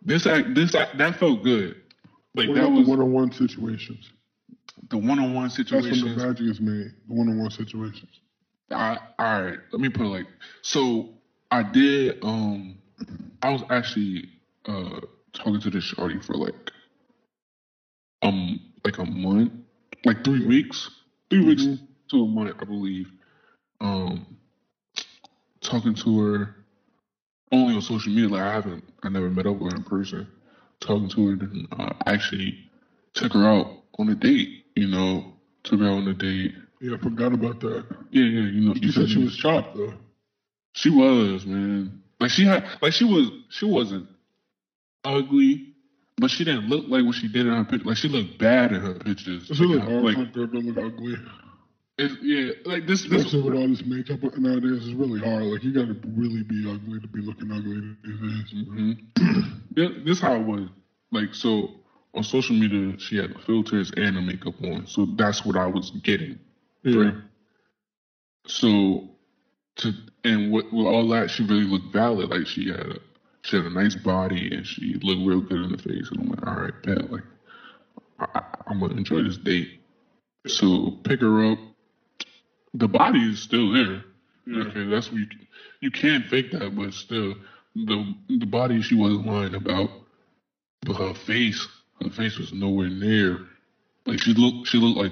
[0.04, 1.76] this act, this act, that felt good.
[2.36, 4.10] Like What that was one-on-one situations?
[4.90, 6.02] the one-on-one situations.
[6.02, 6.94] That's when the magic is made.
[7.08, 8.10] The one-on-one situations.
[8.72, 10.28] I, all right, let me put it like
[10.62, 11.10] so.
[11.52, 12.18] I did.
[12.24, 12.78] Um,
[13.42, 14.30] I was actually
[14.66, 15.00] uh
[15.34, 16.72] talking to this shorty for like
[18.24, 19.52] um like a month,
[20.06, 20.90] like three weeks,
[21.30, 21.80] three weeks Mhm.
[22.12, 23.12] to a month, I believe.
[23.82, 24.26] Um,
[25.62, 26.52] talking to her
[27.52, 28.30] only on social media.
[28.30, 30.28] Like I haven't, I never met up with her in person.
[30.82, 32.58] Talking to her, then uh, actually
[33.14, 33.68] took her out
[34.00, 34.50] on a date.
[34.76, 35.26] You know,
[35.64, 36.54] took her out on a date.
[36.80, 37.86] Yeah, I forgot about that.
[38.12, 38.74] Yeah, yeah, you know.
[38.76, 39.94] You said she was chopped though.
[40.74, 42.02] She was, man.
[42.20, 44.08] Like she had, like she was, she wasn't
[45.04, 45.74] ugly,
[46.18, 47.88] but she didn't look like what she did in her picture.
[47.88, 49.50] Like she looked bad in her pictures.
[49.60, 51.16] Really like, hard like, a to look ugly.
[51.98, 53.04] it's, yeah, like this.
[53.04, 55.44] This Especially with all this makeup nowadays, it's really hard.
[55.44, 58.66] Like you gotta really be ugly to be looking ugly these days.
[58.68, 58.92] hmm
[59.76, 60.70] yeah, this how it was.
[61.12, 61.70] Like so,
[62.14, 64.86] on social media, she had filters and the makeup on.
[64.88, 66.40] So that's what I was getting.
[66.96, 67.16] Right.
[68.48, 69.10] So,
[69.78, 72.30] to and with, with all that, she really looked valid.
[72.30, 73.00] Like she had a
[73.44, 76.10] she had a nice body and she looked real good in the face.
[76.12, 77.12] And I'm like, all right, bet.
[77.12, 77.24] Like,
[78.20, 79.80] I, I, I'm gonna enjoy this date.
[80.48, 81.60] So pick her up.
[82.74, 84.04] The body is still there.
[84.46, 84.64] Yeah.
[84.64, 85.28] Okay, that's what you
[85.82, 87.36] you can't fake that, but still,
[87.76, 89.90] the the body she wasn't lying about,
[90.82, 91.68] but her face,
[92.02, 93.46] her face was nowhere near.
[94.06, 95.12] Like she looked, she looked like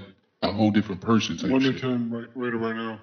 [0.50, 1.38] a whole different person.
[1.38, 1.82] Type One to shit.
[1.82, 3.00] ten, right, rate right now.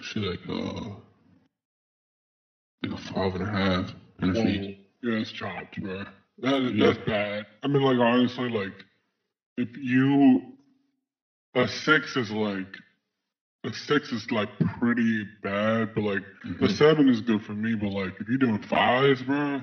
[0.00, 0.90] She like uh,
[2.82, 4.76] like a five and a half in her face.
[5.02, 6.04] Yeah, it's chopped, bro.
[6.38, 6.86] That is, Yeah.
[6.86, 7.46] That's bad.
[7.62, 8.72] I mean, like honestly, like
[9.56, 10.40] if you
[11.54, 12.66] a six is like
[13.64, 14.48] a six is like
[14.80, 16.70] pretty bad, but like the Mhm.
[16.76, 17.74] seven is good for me.
[17.74, 19.62] But like if you're doing fives, bro,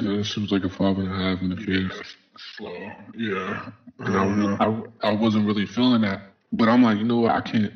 [0.00, 2.16] Yeah, she was like a five and a half in the face.
[2.56, 2.90] Slow.
[3.16, 3.70] Yeah,
[4.00, 4.56] I.
[4.60, 6.22] I, I, wasn't really feeling that.
[6.52, 7.32] But I'm like, you know what?
[7.32, 7.72] I can't.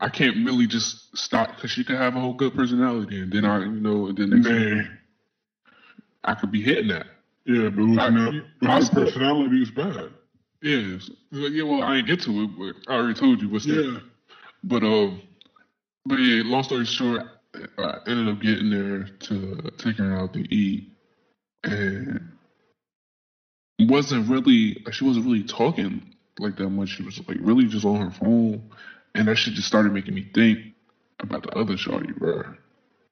[0.00, 3.44] I can't really just stop because she could have a whole good personality, and then
[3.44, 4.82] I, you know, then next Nay.
[6.24, 7.06] I could be hitting that.
[7.44, 10.10] Yeah, but looking I- at but I her still- personality is bad.
[10.60, 11.10] Yes.
[11.30, 11.62] Yeah.
[11.62, 13.58] Well, I ain't get to it, but I already told you.
[13.58, 13.92] Still.
[13.92, 13.98] Yeah.
[14.64, 15.22] But um,
[16.04, 16.42] but yeah.
[16.44, 17.22] Long story short,
[17.78, 20.90] I ended up getting there to taking her out to eat,
[21.62, 22.32] and
[23.86, 26.90] wasn't really she wasn't really talking like that much.
[26.90, 28.70] She was like really just on her phone,
[29.14, 30.58] and that shit just started making me think
[31.20, 32.42] about the other shorty, bro.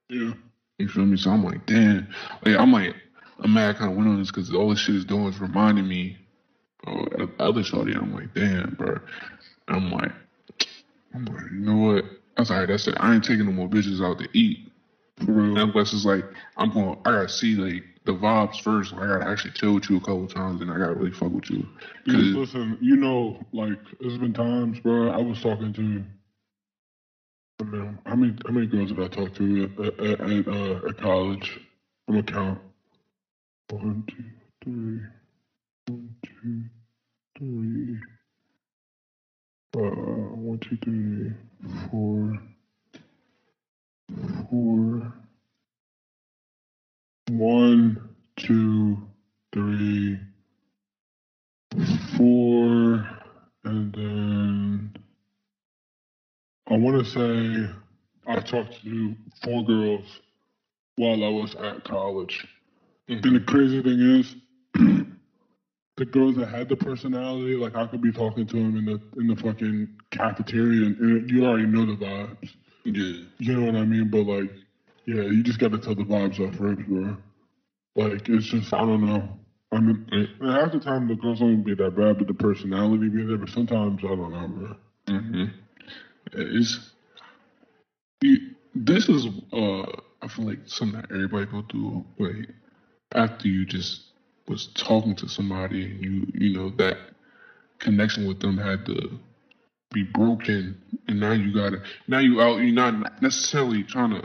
[0.09, 0.33] Yeah.
[0.79, 1.17] You feel me?
[1.17, 2.09] So I'm like, damn.
[2.45, 2.95] Like I'm like,
[3.41, 3.75] I'm mad.
[3.75, 6.19] I kind of went on this because all this shit is doing is reminding me
[6.87, 7.93] of the other shorty.
[7.95, 8.99] I'm like, damn, bro.
[9.69, 10.13] I'm like,
[11.15, 12.05] I'm like, you know what?
[12.37, 12.95] I was like, that's it.
[12.99, 14.71] I ain't taking no more bitches out to eat.
[15.25, 15.57] For real.
[15.57, 16.25] Unless it's like,
[16.57, 18.95] I'm going, I gotta see like the vibes first.
[18.95, 21.51] I gotta actually chill with you a couple times, and I gotta really fuck with
[21.51, 21.69] you.
[22.05, 25.11] Because Cause listen, you know, like there's been times, bro.
[25.11, 26.05] I was talking to.
[27.61, 30.88] I mean, how many how many girls did I talk to at, at, at, uh,
[30.88, 31.61] at college?
[32.09, 32.61] I'm gonna count.
[33.71, 34.25] One, two,
[34.64, 35.01] three.
[35.88, 36.62] One, two,
[37.38, 37.99] three.
[39.77, 41.33] Uh, one, two, three,
[41.90, 42.38] four,
[44.49, 45.12] four.
[47.31, 48.99] One, two,
[49.53, 50.19] three,
[52.17, 53.09] four,
[53.65, 54.97] and then
[56.69, 57.71] I want to say
[58.27, 60.21] I talked to four girls
[60.97, 62.47] while I was at college.
[63.09, 63.35] And mm-hmm.
[63.35, 64.37] the crazy thing is,
[65.97, 69.01] the girls that had the personality, like I could be talking to them in the
[69.21, 72.51] in the fucking cafeteria, and, and you already know the vibes.
[72.85, 74.11] yeah, You know what I mean?
[74.11, 74.51] But like,
[75.07, 77.16] yeah, you just got to tell the vibes off first, bro.
[77.97, 79.38] Like it's just I don't know.
[79.73, 80.07] I mean,
[80.42, 83.38] half the time the girls don't be that bad, but the personality be there.
[83.38, 84.77] But sometimes I don't know, bro.
[85.09, 85.45] hmm
[86.33, 86.81] It's
[88.75, 89.83] this is uh
[90.23, 92.05] I feel like something that everybody go through.
[92.19, 92.49] Like
[93.14, 94.03] after you just
[94.49, 96.99] was talking to somebody and you you know that
[97.79, 99.21] connection with them had to
[99.92, 100.77] be broken,
[101.09, 102.59] and now you gotta now you out.
[102.59, 104.23] You're not necessarily trying to.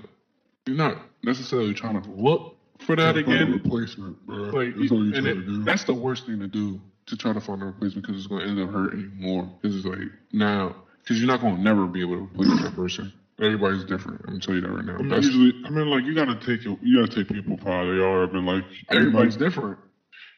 [0.67, 3.51] You're not necessarily trying to look for that Trying to find a again.
[3.53, 4.37] replacement, bro.
[4.37, 7.61] Like, That's and it- to that's the worst thing to do to try to find
[7.61, 9.51] a replacement because it's going to end up hurting you more.
[9.61, 9.99] Because it's like
[10.31, 13.11] now, because you're not going to never be able to replace that person.
[13.39, 14.21] Everybody's different.
[14.25, 14.93] I'm gonna tell you that right now.
[14.95, 16.77] I mean, That's, usually, I mean, like you gotta take it.
[16.83, 18.29] You gotta take people for how they are.
[18.29, 19.79] I mean, like everybody's different.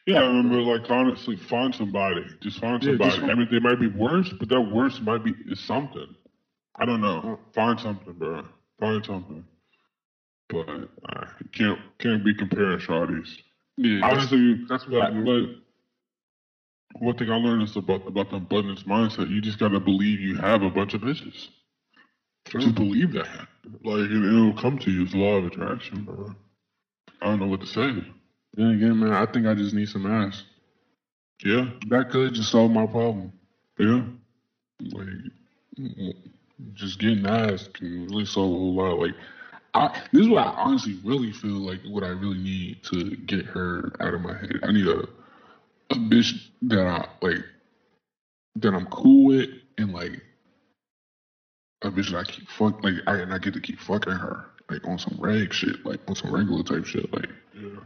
[0.06, 2.24] Yeah, I remember, like honestly, find somebody.
[2.40, 3.10] Just find Yeah, somebody.
[3.10, 6.14] just find- I mean, they might be worse, but that worse might be is something.
[6.76, 7.38] I don't know.
[7.52, 8.42] Find something, bro.
[8.80, 9.44] Find something.
[10.54, 13.28] But uh, can't can't be comparing shawties.
[13.76, 15.46] Yeah, Honestly, that's what I but,
[17.00, 19.30] one thing I learned is about about the abundance mindset.
[19.30, 21.48] You just gotta believe you have a bunch of bitches.
[22.46, 23.48] Just believe that.
[23.82, 25.02] Like it, it'll come to you.
[25.02, 26.34] It's law of attraction, bro.
[27.20, 27.90] I don't know what to say.
[28.54, 30.44] Then again, man, I think I just need some ass.
[31.44, 33.32] Yeah, That could just solve my problem.
[33.78, 34.02] yeah.
[34.92, 35.08] Like,
[36.74, 38.98] just getting ass can really solve a whole lot.
[39.00, 39.14] Like,
[39.74, 43.46] I, this is what I honestly really feel like what I really need to get
[43.46, 44.60] her out of my head.
[44.62, 45.04] I need a
[45.90, 47.44] a bitch that I like
[48.56, 50.22] that I'm cool with and like
[51.82, 54.46] a bitch that I keep fuck like I and I get to keep fucking her
[54.70, 57.12] like on some rag shit, like on some regular type shit.
[57.12, 57.80] Like Yeah.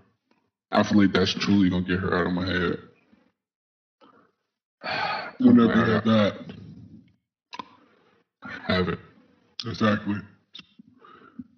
[0.72, 2.76] I feel like that's truly gonna get her out of my head.
[5.38, 6.34] Whenever you have that,
[8.66, 8.98] have it.
[9.66, 10.16] Exactly.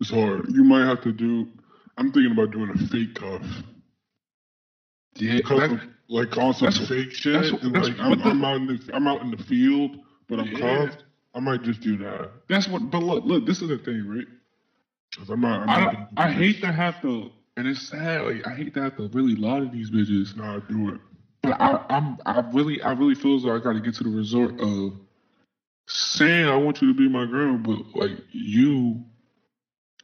[0.01, 0.47] It's hard.
[0.51, 1.47] You might have to do.
[1.97, 3.43] I'm thinking about doing a fake cuff.
[5.17, 7.35] Yeah, Cuff that- like on some that's- fake shit.
[7.35, 9.37] that's- and that's- like I'm, but the- I'm out in the I'm out in the
[9.37, 10.59] field, but I'm Yeah.
[10.87, 11.05] cuffed.
[11.35, 12.31] I might just do that.
[12.49, 12.91] that's what.
[12.91, 13.47] But look, look.
[13.47, 14.27] This is the thing, right?
[15.29, 15.63] I'm not.
[15.63, 18.23] I'm I not don't, I hate to have to, and it's sad.
[18.25, 20.37] Like I hate to have to really lie to these bitches.
[20.37, 21.01] Nah, do it.
[21.43, 24.05] But I, I'm, I really, I really feel as though I got to get to
[24.05, 24.93] the resort of
[25.87, 29.05] saying I want you to be my girl, but like you,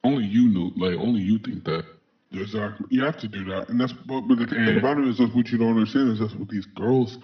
[0.05, 1.85] only you know, like only you think that.
[2.33, 2.87] Exactly.
[2.91, 3.93] You have to do that, and that's.
[3.93, 4.79] But, but the thing Yeah.
[4.79, 7.19] about it is, that's what you don't understand is that's what these girls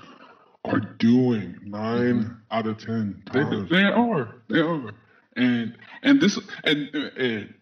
[0.64, 1.56] are doing.
[1.62, 3.68] 9 out of ten They, times.
[3.70, 4.92] they are, they are,
[5.37, 7.54] and and this and and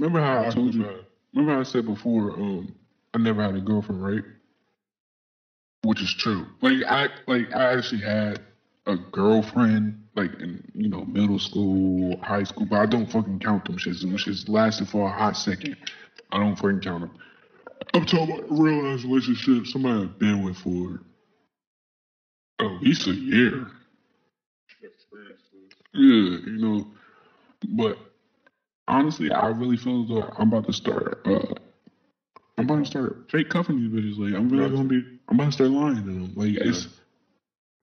[0.00, 0.82] remember how I That's told you.
[0.82, 1.06] bad.
[1.34, 2.74] Remember how I said before, um,
[3.14, 4.24] I never had a girlfriend, right?
[5.82, 6.46] Which is true.
[6.60, 8.40] Like I like I actually had
[8.90, 13.64] a girlfriend, like in you know middle school, high school, but I don't fucking count
[13.64, 14.00] them shits.
[14.00, 15.76] Them shits lasted for a hot second.
[16.32, 17.18] I don't fucking count them.
[17.94, 19.66] I'm talking about real ass relationship.
[19.66, 21.00] Somebody I've been with for
[22.60, 23.66] At least a year.
[25.92, 26.86] Yeah, you know.
[27.68, 27.98] But
[28.86, 31.20] honestly, I really feel as though I'm about to start.
[31.24, 31.54] Uh,
[32.56, 34.18] I'm about to start fake cuffing these bitches.
[34.18, 35.02] Like I'm really gonna be.
[35.28, 36.32] I'm about to start lying to them.
[36.36, 36.88] Like it's.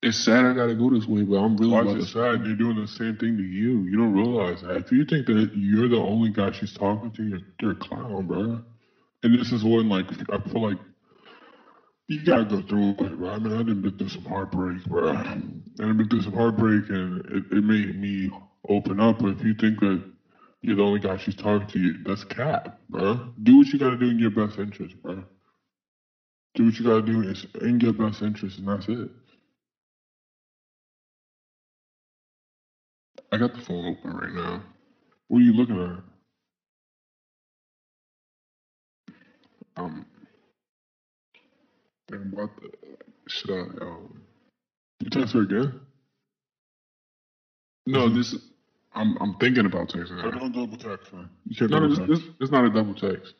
[0.04, 2.46] It's sad I gotta go this way, but I'm really Why is it sad?
[2.46, 3.82] They're doing the same thing to you.
[3.82, 4.78] You don't realize that.
[4.78, 8.28] If you think that you're the only guy she's talking to, you're, you're a clown,
[8.28, 8.62] bro.
[9.24, 10.78] And this is when, like, I feel like
[12.08, 13.30] you gotta go through it, bro.
[13.30, 15.10] I mean, I done been through some heartbreak, bro.
[15.10, 18.30] And I've been through some heartbreak, and it, it made me
[18.70, 19.18] open up.
[19.18, 20.04] But if you think that
[20.62, 23.34] you're the only guy she's talking to, you, that's cap, bro.
[23.42, 25.24] Do what you gotta do in your best interest, bro.
[26.54, 29.10] Do what you gotta do in your best interest, and that's it.
[33.32, 34.63] I got the phone open right now.
[35.28, 36.00] What are you looking at?
[39.82, 40.06] Um.
[42.12, 42.72] I'm about to.
[43.28, 43.60] Should I?
[43.84, 44.22] Um.
[45.02, 45.80] You text her again?
[47.86, 48.36] No, this.
[48.96, 49.18] I'm.
[49.22, 50.40] I'm thinking about texting Or her.
[50.40, 51.30] don't double text her.
[51.46, 52.10] You can't No, double this, text.
[52.26, 53.34] this, it's not a double text.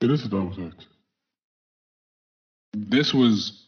[0.00, 0.86] It is a double text.
[2.72, 3.66] This was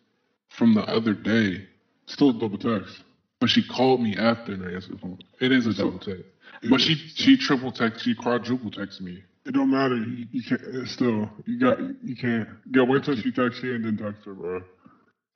[0.48, 1.66] from the other day.
[2.06, 3.02] Still a double text.
[3.40, 5.18] But she called me after and I answered the phone.
[5.40, 6.24] It is a double text.
[6.62, 6.86] It But is.
[6.86, 9.22] she she triple text, she quadruple text me.
[9.44, 9.96] It don't matter.
[9.96, 10.88] You, you can't.
[10.88, 11.78] Still, you got.
[12.02, 12.48] You can't.
[12.74, 14.60] Yeah, wait till she texts you and then text her, bro.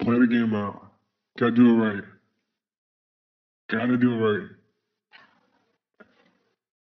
[0.01, 0.83] Play the game out.
[1.39, 2.05] Gotta do it right.
[3.71, 4.49] Gotta do it right.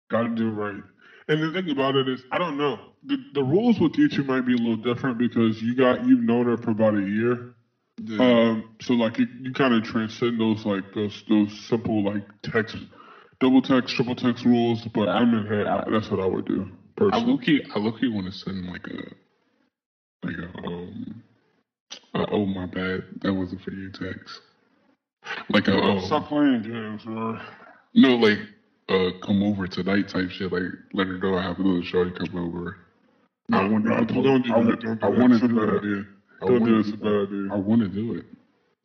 [0.10, 0.84] Gotta do it right.
[1.28, 2.80] And the thing about it is, I don't know.
[3.06, 6.24] The, the rules with you two might be a little different because you got you've
[6.24, 7.56] known her for about a year.
[8.20, 12.78] Um, so like you, you kind of transcend those like those those simple like text,
[13.40, 14.86] double text, triple text rules.
[14.94, 15.68] But I'm in here.
[15.68, 16.68] I, that's what I would do
[17.12, 17.20] I personally.
[17.20, 19.26] low key I low key want to send like a
[20.28, 21.24] like a um
[22.16, 24.42] a, oh my bad that wasn't for you text.
[25.50, 27.40] Like a Oh, um, stop playing games, bro.
[27.94, 28.40] no like
[28.90, 32.12] uh come over tonight type shit like let her know I have a little shorty
[32.12, 32.78] come over.
[33.54, 34.80] I No, want no, don't do I, that.
[34.82, 35.84] Don't do I want to do that.
[36.42, 36.80] Don't do wanna it.
[36.82, 37.50] It's a bad idea.
[37.52, 38.26] I want to do it.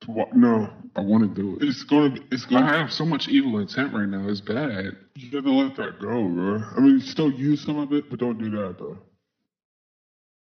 [0.08, 1.62] Wha- No, I want to do it.
[1.68, 2.10] it's gonna.
[2.10, 2.66] Be, it's gonna.
[2.66, 4.28] I have so much evil intent right now.
[4.28, 4.96] It's bad.
[5.14, 6.62] You gotta let that go, bro.
[6.76, 8.98] I mean, still use some of it, but don't do that though.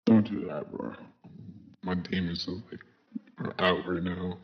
[0.07, 0.93] Don't do that, bro.
[1.83, 2.81] My demons are like
[3.39, 4.39] are out right now.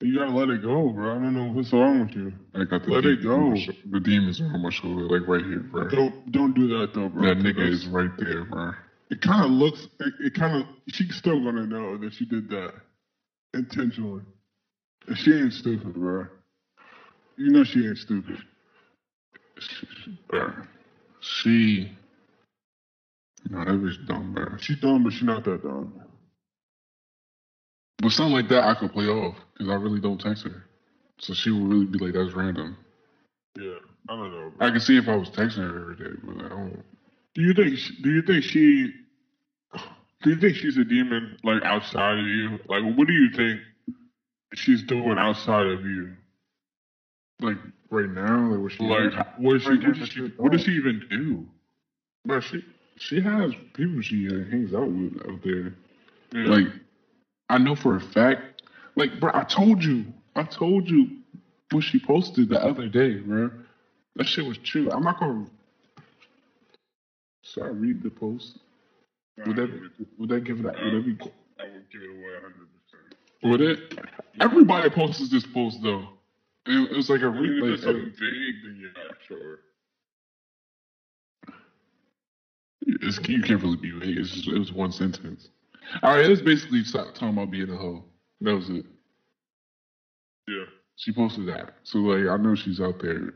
[0.00, 1.10] You gotta let it go, bro.
[1.10, 2.32] I don't know what's wrong with you.
[2.54, 3.54] I got the Let it go.
[3.90, 5.88] the demons are on my shoulder, like right here, bro.
[5.88, 7.22] Don't don't do that though, bro.
[7.22, 8.72] That nigga is right there, bro.
[9.10, 9.88] It kind of looks.
[9.98, 10.68] It, it kind of.
[10.88, 12.74] She's still gonna know that she did that
[13.54, 14.22] intentionally.
[15.06, 16.26] And she ain't stupid, bro.
[17.36, 18.38] You know she ain't stupid.
[20.28, 20.52] Bro.
[21.20, 21.92] She.
[23.48, 24.56] No, that bitch dumb, bro.
[24.58, 26.02] She dumb, but she not that dumb.
[27.98, 30.64] But something like that I could play off because I really don't text her.
[31.18, 32.76] So she would really be like, that's random.
[33.58, 33.74] Yeah,
[34.08, 34.52] I don't know.
[34.56, 34.66] Bro.
[34.66, 36.84] I can see if I was texting her every day, but I don't.
[37.34, 37.78] Do you think?
[38.02, 38.92] Do you think she?
[40.22, 42.58] Do you think she's a demon like outside of you?
[42.68, 43.60] Like, what do you think
[44.54, 46.14] she's doing outside of you?
[47.40, 47.56] Like,
[47.90, 48.84] right now, like, what she.
[48.84, 49.70] Like, what does she?
[49.70, 51.46] What does she, what does she even do?
[52.24, 52.64] But she,
[52.98, 55.74] she has people she uh, hangs out with out there.
[56.32, 56.50] Yeah.
[56.50, 56.66] Like,
[57.48, 58.62] I know for a fact.
[58.96, 60.06] Like, bro, I told you.
[60.36, 61.08] I told you
[61.70, 63.50] what she posted the other day, bro.
[64.16, 64.90] That shit was true.
[64.90, 65.46] I'm not gonna.
[67.42, 68.58] Should I read the post?
[69.46, 71.18] Would that would that give that would that be
[71.58, 72.52] I would give it away 100.
[72.52, 72.70] percent
[73.42, 73.98] would it?
[74.40, 76.08] Everybody posts this post though.
[76.66, 77.74] It, it was like a replay.
[77.74, 79.60] it's something vague, then you're not sure.
[82.82, 84.18] It's, you can't really be vague.
[84.18, 85.48] It's just, it was one sentence.
[86.02, 88.04] All right, it was basically ta- talking about being a hoe.
[88.42, 88.84] That was it.
[90.46, 90.64] Yeah.
[90.96, 93.32] She posted that, so like I know she's out there.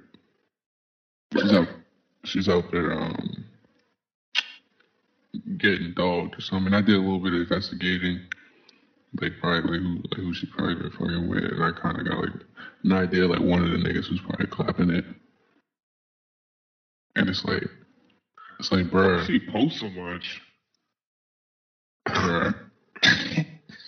[1.33, 1.69] She's out.
[2.25, 2.93] She's out there.
[2.93, 3.44] Um,
[5.59, 6.75] getting dogged or something.
[6.75, 8.21] I did a little bit of investigating,
[9.21, 12.19] like probably who, like who she probably been fucking with, and I kind of got
[12.19, 12.33] like
[12.85, 15.05] an idea like one of the niggas was probably clapping it.
[17.17, 17.63] And it's like,
[18.59, 20.41] it's like, bruh, She posts so much.
[22.09, 22.55] bruh.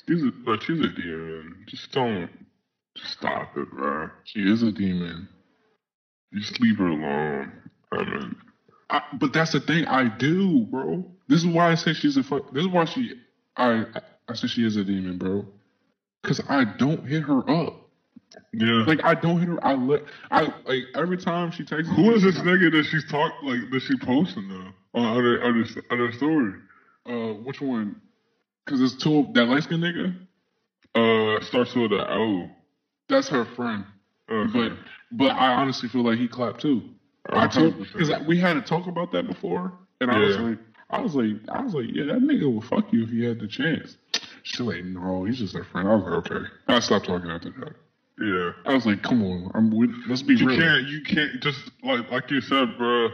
[0.09, 1.65] She's a, but she's a demon.
[1.67, 2.31] Just don't.
[2.97, 4.09] Just stop it, bro.
[4.25, 5.29] She is a demon.
[6.33, 7.53] Just leave her alone.
[7.93, 8.37] I mean,
[8.91, 11.05] I, but that's the thing I do, bro.
[11.29, 12.53] This is why I say she's a fuck.
[12.53, 13.13] This is why she.
[13.57, 13.85] I
[14.29, 15.47] I say she is a demon, bro.
[16.23, 17.89] Cause I don't hit her up.
[18.53, 18.85] yeah.
[18.87, 19.65] Like I don't hit her.
[19.65, 20.03] I let.
[20.31, 21.89] I like every time she takes.
[21.89, 25.65] Who is this nigga that she's talk like that she posting though on other other
[25.91, 26.53] other story?
[27.07, 28.01] Uh, which one?
[28.67, 29.29] Cause it's two.
[29.35, 30.17] That light skinned nigga.
[30.95, 32.49] Uh, starts with a O.
[33.09, 33.85] That's her friend.
[34.31, 34.51] Okay.
[34.71, 34.73] But
[35.13, 36.83] but I honestly feel like he clapped too.
[37.33, 40.59] I told because we had to talk about that before, and I was like,
[40.91, 43.41] I was like, I was like, yeah, that nigga will fuck you if he had
[43.41, 43.97] the chance.
[44.43, 45.89] She's like, no, he's just a friend.
[45.89, 46.47] I was like, okay.
[46.69, 47.75] I stopped talking after that.
[48.21, 48.53] yeah.
[48.71, 50.59] I was like, come on, I'm with, let's be You real.
[50.59, 50.87] can't.
[50.87, 53.09] You can't just like like you said, bro.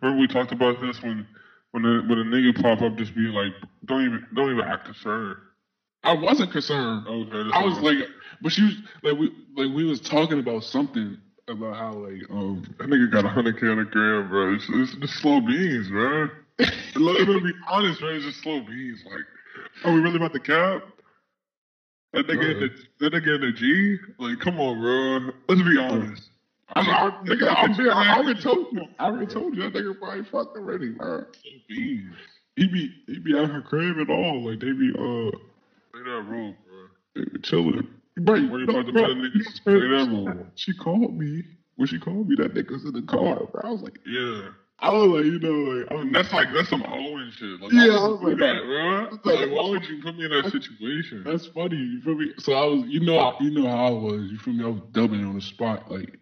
[0.00, 1.26] Remember we talked about this when
[1.72, 3.52] when a, when a nigga pop up, just be like,
[3.84, 5.36] don't even don't even act concerned.
[6.02, 7.06] I wasn't concerned.
[7.06, 7.50] Okay.
[7.52, 7.98] I was like,
[8.40, 9.26] but she was like, we
[9.56, 11.18] like we was talking about something
[11.50, 14.54] about how like um that nigga got a hundred k on the gram, bro.
[14.54, 16.28] It's, it's just slow beans, bro.
[16.96, 18.14] Let me be honest, man.
[18.14, 19.02] It's just slow beans.
[19.04, 19.24] Like,
[19.84, 20.82] are we really about to cap?
[22.12, 22.70] That nigga, in the,
[23.00, 23.96] that nigga in the G?
[24.18, 25.32] Like, come on, bro.
[25.48, 26.30] Let's be honest.
[26.74, 28.82] I, I, nigga, I'm being, I already told you.
[28.98, 31.24] I already told you that nigga probably fucked already, bro.
[32.56, 34.44] He be he be at her crib and all.
[34.44, 35.30] Like they be uh
[35.92, 36.86] Play that role, bro.
[37.14, 37.88] they be chilling.
[38.18, 40.46] Bro, Worry no, about the better niggas.
[40.56, 41.42] She called me.
[41.76, 43.36] When she called me, that nigga was in the car.
[43.36, 43.60] Bro.
[43.64, 44.48] I was like, Yeah.
[44.82, 47.60] I was like, you know, like, I was, That's like that's some Owen shit.
[47.60, 49.08] Like, Yeah, I was like- that, bro.
[49.10, 51.22] was like- Like, why would you put me in that situation?
[51.24, 51.76] that's funny.
[51.76, 52.32] You feel me?
[52.38, 54.30] So I was, you know, you know how I was.
[54.30, 54.64] You feel me?
[54.64, 56.18] I was dubbing on the spot, like.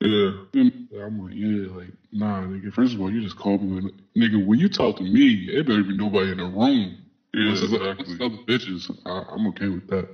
[0.00, 0.32] Yeah.
[0.54, 2.72] I'm like, yeah, like, nah, nigga.
[2.72, 4.44] First of all, you just called me, when, nigga.
[4.44, 6.98] When you talk to me, it better be nobody in the room.
[7.34, 8.14] Yeah, exactly.
[8.20, 8.90] other bitches.
[9.06, 10.08] I, I'm okay with that.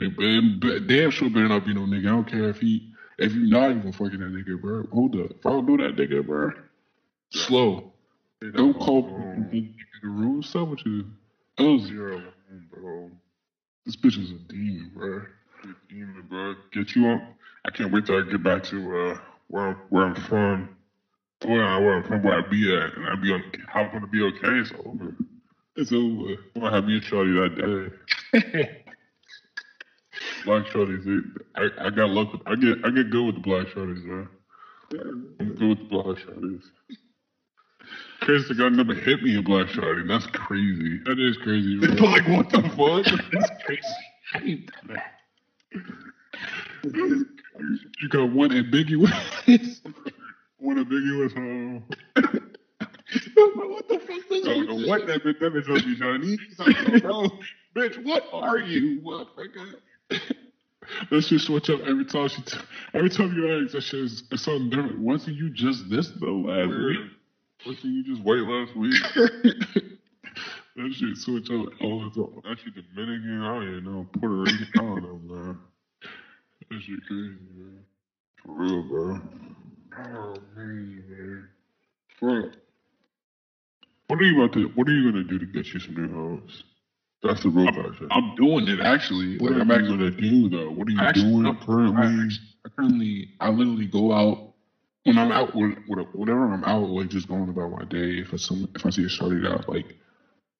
[0.00, 2.06] Like, but damn sure better not be no nigga.
[2.06, 4.84] I don't care if he, if you not even fucking that nigga, bro.
[4.92, 5.30] Hold up.
[5.32, 6.52] If I don't do that nigga, bro,
[7.30, 7.92] slow.
[8.54, 9.02] Don't call
[9.52, 10.36] me the room.
[10.36, 11.04] What's up with you?
[11.58, 12.22] I was Zero,
[12.72, 13.10] bro.
[13.84, 15.22] this bitch is a demon, bro.
[15.90, 16.54] Evening, bro.
[16.72, 17.22] Get you up.
[17.66, 20.76] I can't wait till I get back to uh, where I'm, where I'm from.
[21.44, 23.42] Where, I, where I'm from, where I be at, and I be on.
[23.66, 24.60] How I'm gonna be okay?
[24.60, 25.14] It's over.
[25.76, 26.32] It's over.
[26.56, 27.90] I'm gonna have me and Shorty that
[28.32, 28.70] day.
[30.44, 31.22] Black shorties,
[31.56, 32.32] I, I got luck.
[32.32, 34.28] With, I get I get good with the black shorties, man.
[35.40, 36.62] I'm good with the black shorties.
[38.26, 40.06] The guy never hit me a black shorty.
[40.06, 40.98] That's crazy.
[41.04, 41.90] That is crazy, bro.
[41.90, 43.04] It's like what the fuck?
[43.32, 43.82] That's crazy.
[44.32, 45.14] How you done that?
[48.00, 49.12] You got one ambiguous.
[50.58, 51.82] One ambiguous um,
[52.16, 52.52] home.
[53.34, 57.00] what the fuck does I don't know what that bitch that bitch must be Chinese.
[57.00, 57.30] bro?
[57.74, 59.00] Bitch, what are you?
[61.10, 62.42] That shit switch up every time she.
[62.42, 62.58] T-
[62.94, 64.98] every time you ask, that shit is it's something different.
[65.00, 66.98] Wasn't you just this though last week?
[67.66, 68.94] Wasn't you just wait last week?
[70.76, 72.42] that shit switch up all the time.
[72.50, 74.06] Actually, Dominican, I don't even know.
[74.18, 75.58] Puerto Rican, I don't know, man.
[76.70, 77.84] That shit crazy, man.
[78.44, 79.20] For real, bro.
[79.98, 81.48] Oh man,
[82.20, 82.52] man.
[84.08, 84.68] What are you about to?
[84.74, 86.64] What are you gonna do to get you some new hoes?
[87.22, 88.08] That's the real question.
[88.10, 89.38] I'm doing it actually.
[89.38, 90.70] What Like are I'm actually gonna do though?
[90.70, 92.02] What are you Actually, doing no, currently?
[92.02, 92.28] I,
[92.64, 94.54] I currently, I literally go out
[95.04, 98.20] when I'm out with, with whatever I'm out, like just going about my day.
[98.20, 99.96] If it's some, if I see a shorty that I like,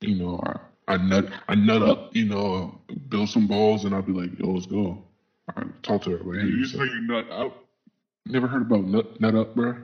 [0.00, 0.40] you know,
[0.86, 4.38] I, I nut, I nut up, you know, build some balls, and I'll be like,
[4.38, 5.02] yo, let's go.
[5.56, 7.56] I talk to her like, hey, you so- say you nut out?
[8.26, 9.76] never heard about nut, nut up, bro?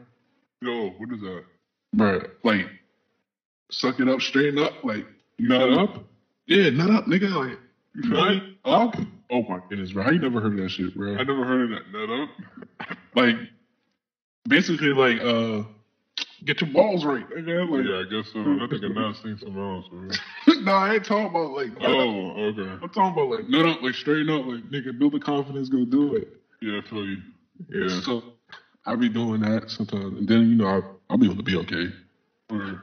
[0.62, 1.44] Yo, what is that?
[1.94, 2.66] Bro, like,
[3.70, 5.06] suck it up, straighten up, like,
[5.38, 6.04] Nut up?
[6.46, 7.58] Yeah, nut up, nigga, like,
[7.96, 8.94] Nut up?
[9.30, 11.14] Oh my goodness, bro, how you never heard of that shit, bro?
[11.14, 11.92] I never heard of that.
[11.92, 12.96] Nut up?
[13.14, 13.36] like
[14.48, 15.62] basically like uh
[16.44, 17.68] get your balls right nigga.
[17.68, 18.40] like Yeah, I guess so.
[18.40, 20.64] I think I'm not seeing something else, man.
[20.64, 21.70] no, I ain't talking about like.
[21.80, 22.70] Oh, okay.
[22.82, 25.84] I'm talking about like no, no, like straight up, like nigga, build the confidence, go
[25.84, 26.28] do it.
[26.60, 27.18] Yeah, I feel you.
[27.68, 28.00] Yeah.
[28.02, 28.22] So
[28.84, 30.80] I be doing that sometimes, and then you know I
[31.10, 31.92] I'll be able to be okay.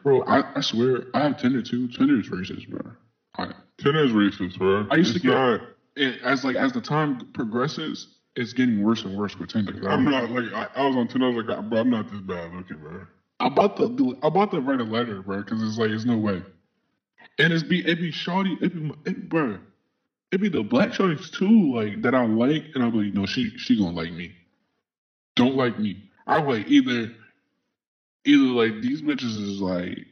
[0.03, 1.87] Bro, I, I swear I have Tinder too.
[1.87, 2.91] Tinder is racist, bro.
[3.37, 4.87] I, Tinder is racist, bro.
[4.91, 5.61] I used It's to get not-
[5.95, 9.87] it, as like as the time progresses, it's getting worse and worse with Tinder.
[9.89, 11.27] I'm not like I, I was on Tinder.
[11.27, 13.05] I was like, bro, I'm not this bad looking, bro.
[13.39, 14.11] I'm about to do.
[14.23, 16.41] I'm about to write a letter, bro, because it's like it's no way.
[17.39, 19.59] And it's be it be shorty, it be it, bro.
[20.31, 23.49] It be the black shorties too, like that I like, and I'm like, no, she
[23.57, 24.31] she gonna like me.
[25.35, 26.09] Don't like me.
[26.25, 27.11] I like either
[28.25, 30.07] either like these bitches is like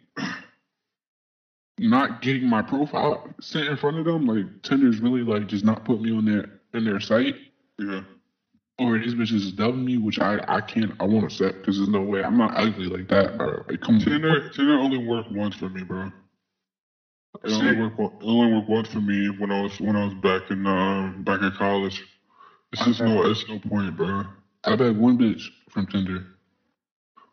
[1.90, 5.84] not getting my profile sent in front of them, like Tinder's really like just not
[5.86, 7.36] putting me on their in their site,
[7.80, 8.02] Yeah.
[8.78, 11.90] or these bitches is dubbing me, which I I can't I won't accept because there's
[11.90, 13.64] no way I'm not ugly like that, bro.
[13.68, 14.02] Like come on.
[14.02, 16.12] Tinder, Tinder only worked once for me, bro.
[17.44, 18.00] It only worked.
[18.00, 21.24] It only worked once for me when I was when I was back in um
[21.24, 22.04] back in college.
[22.74, 24.24] It's just no, it's no point, bro.
[24.64, 26.26] I've had one bitch from Tinder.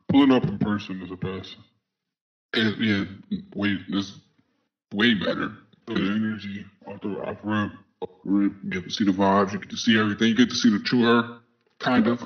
[0.09, 1.57] Pulling up in person is the best.
[2.55, 3.05] It, yeah,
[3.55, 4.19] wait, this
[4.93, 5.53] way better.
[5.86, 6.24] The mm-hmm.
[6.24, 7.72] energy off the off rip.
[8.24, 9.53] You get to see the vibes.
[9.53, 10.28] You get to see everything.
[10.28, 11.39] You get to see the true her,
[11.78, 12.22] kind of.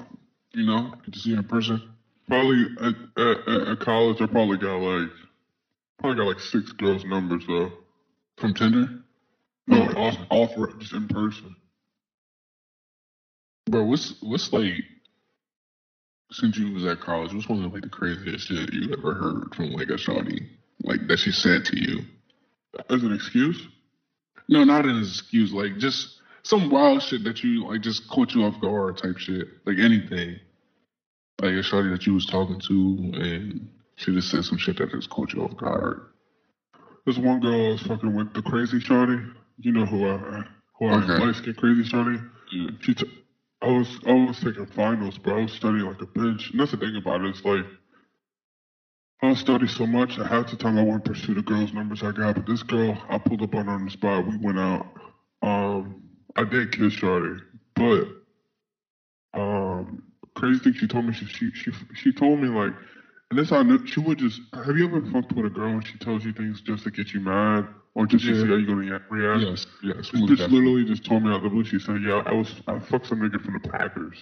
[0.52, 1.82] You know, you get to see her in person.
[2.28, 5.10] Probably at, at, at- college, I probably got like
[5.98, 7.72] probably got like six girls' numbers though.
[8.38, 8.88] From Tinder,
[9.66, 11.54] No, off off rip, just in person.
[13.66, 13.84] bro.
[13.84, 14.72] What's what's like
[16.32, 17.32] since you was at college?
[17.32, 20.48] What's one of like the craziest shit you ever heard from like a shawty,
[20.82, 22.04] like that she said to you?
[22.90, 23.68] As an excuse?
[24.48, 25.52] No, not an excuse.
[25.52, 29.48] Like just some wild shit that you like just caught you off guard type shit.
[29.66, 30.40] Like anything.
[31.42, 34.90] Like a shorty that you was talking to and she just said some shit that
[34.92, 36.00] just caught you off guard.
[37.06, 39.18] This one girl I was fucking with the crazy shorty.
[39.58, 40.44] You know who I
[40.78, 41.18] who I Okay.
[41.18, 42.18] light skin crazy shorty.
[42.52, 42.70] Yeah.
[42.80, 43.06] She t-
[43.62, 45.38] I was I was taking finals, bro.
[45.38, 46.50] I was studying like a bitch.
[46.52, 47.28] And that's the thing about it.
[47.30, 47.66] It's like
[49.22, 50.18] I studying so much.
[50.18, 52.34] I had to time I want to pursue the girls' numbers I got.
[52.34, 54.26] But this girl, I pulled up on her on the spot.
[54.26, 54.86] We went out.
[55.42, 56.02] Um,
[56.34, 57.40] I did kiss Shorty,
[57.76, 58.08] but
[59.34, 60.02] um,
[60.34, 62.72] crazy thing she told me she she she, she told me like,
[63.30, 64.40] and this I knew she would just.
[64.54, 67.12] Have you ever fucked with a girl and she tells you things just to get
[67.12, 69.42] you mad or just to see how you're gonna react?
[69.42, 70.10] Yes, yes.
[70.10, 71.64] This bitch literally just told me out of the blue.
[71.64, 74.18] She said, "Yeah, I was I fucked some nigga from the Packers."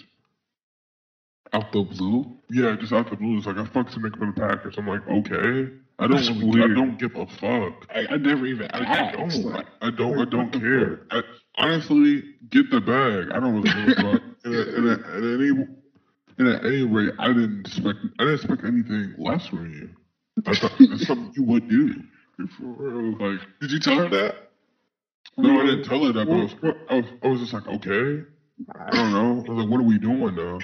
[1.52, 2.24] Out the blue.
[2.50, 3.38] Yeah, just out the blue.
[3.38, 4.74] It's like I fucked some nigga from the Packers.
[4.78, 5.72] I'm like, okay.
[5.98, 6.16] I don't.
[6.16, 6.70] That's really, weird.
[6.72, 7.86] I don't give a fuck.
[7.94, 9.16] I, I never even I asked.
[9.18, 9.44] don't.
[9.52, 10.18] Like, I don't.
[10.18, 11.00] I don't care.
[11.10, 11.22] I,
[11.56, 13.30] honestly, get the bag.
[13.34, 14.22] I don't really give a fuck.
[14.42, 15.50] And at, and any
[16.38, 17.98] and at any rate, I didn't expect.
[18.18, 19.90] I didn't expect anything less from you.
[20.46, 21.92] I thought it's something you would do.
[22.56, 23.18] For real.
[23.18, 24.36] Like, Did you tell her that?
[25.36, 26.26] no, I didn't tell her that.
[26.26, 26.54] But I was,
[26.88, 28.24] I was, I was just like, okay.
[28.74, 29.44] I don't know.
[29.46, 30.58] I was like, what are we doing though?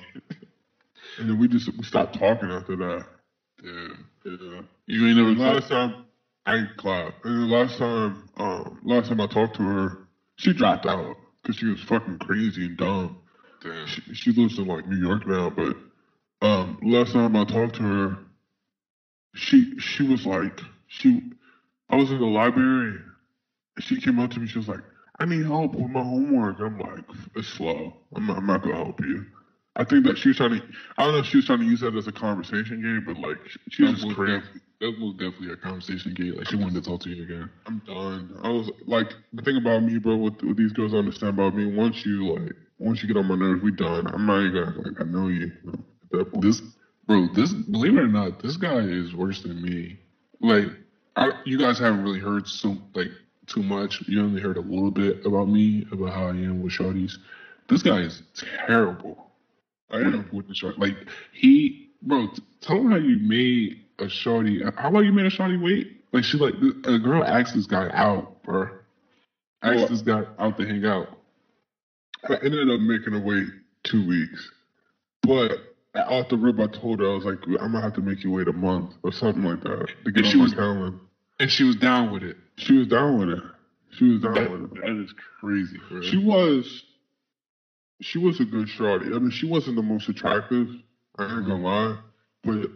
[1.18, 3.06] And then we just we stopped talking after that.
[3.62, 3.88] Yeah.
[4.24, 4.62] Yeah.
[4.86, 5.54] You ain't never thought.
[5.54, 6.04] last time
[6.44, 7.24] I clapped.
[7.24, 9.98] And then last time, um, last time I talked to her,
[10.36, 13.18] she dropped out because she was fucking crazy and dumb.
[13.62, 13.86] Damn.
[13.86, 15.76] She, she lives in like New York now, but
[16.42, 18.18] um, last time I talked to her,
[19.34, 21.22] she she was like she.
[21.88, 22.98] I was in the library.
[23.76, 24.48] and She came up to me.
[24.48, 24.80] She was like,
[25.18, 27.04] "I need help with my homework." I'm like,
[27.36, 27.94] "It's slow.
[28.14, 29.24] I'm not, I'm not gonna help you."
[29.76, 30.62] I think that she was trying to.
[30.96, 33.18] I don't know if she was trying to use that as a conversation game, but
[33.18, 33.36] like
[33.68, 34.42] she, was just crazy.
[34.80, 36.36] that was definitely a conversation game.
[36.36, 37.50] Like she wanted to talk to you again.
[37.66, 38.38] I'm done.
[38.42, 41.66] I was like, the thing about me, bro, what, what these girls understand about me,
[41.66, 44.06] once you like, once you get on my nerves, we done.
[44.06, 45.52] I'm not even gonna act like I know you.
[45.52, 46.42] you know, at that point.
[46.42, 46.62] This,
[47.06, 49.98] bro, this, believe it or not, this guy is worse than me.
[50.40, 50.68] Like,
[51.16, 53.10] I, you guys haven't really heard so like
[53.46, 54.02] too much.
[54.08, 57.18] You only heard a little bit about me, about how I am with shorties.
[57.68, 58.22] This guy is
[58.66, 59.25] terrible.
[59.90, 60.78] I am with the short.
[60.78, 60.96] Like
[61.32, 64.62] he, bro, t- tell him how you made a shorty.
[64.76, 66.02] How long you made a shorty wait?
[66.12, 68.68] Like she like a girl asked this guy out, bro.
[69.62, 71.08] Asked Well- this guy out to hang out.
[72.28, 73.46] I ended up making her wait
[73.84, 74.50] two weeks,
[75.22, 75.52] but
[75.94, 78.32] off the rip, I told her I was like, I'm gonna have to make you
[78.32, 80.98] wait a month or something like that to get And she was- calendar.
[81.38, 82.36] And she was down with it.
[82.56, 83.42] She was down with it.
[83.90, 84.74] She was down That, with it.
[84.80, 86.00] that is crazy, bro.
[86.00, 86.82] She was,
[88.00, 89.06] she was a good shorty.
[89.06, 90.68] I mean, she wasn't the most attractive.
[91.18, 91.98] I ain't gonna lie,
[92.44, 92.70] but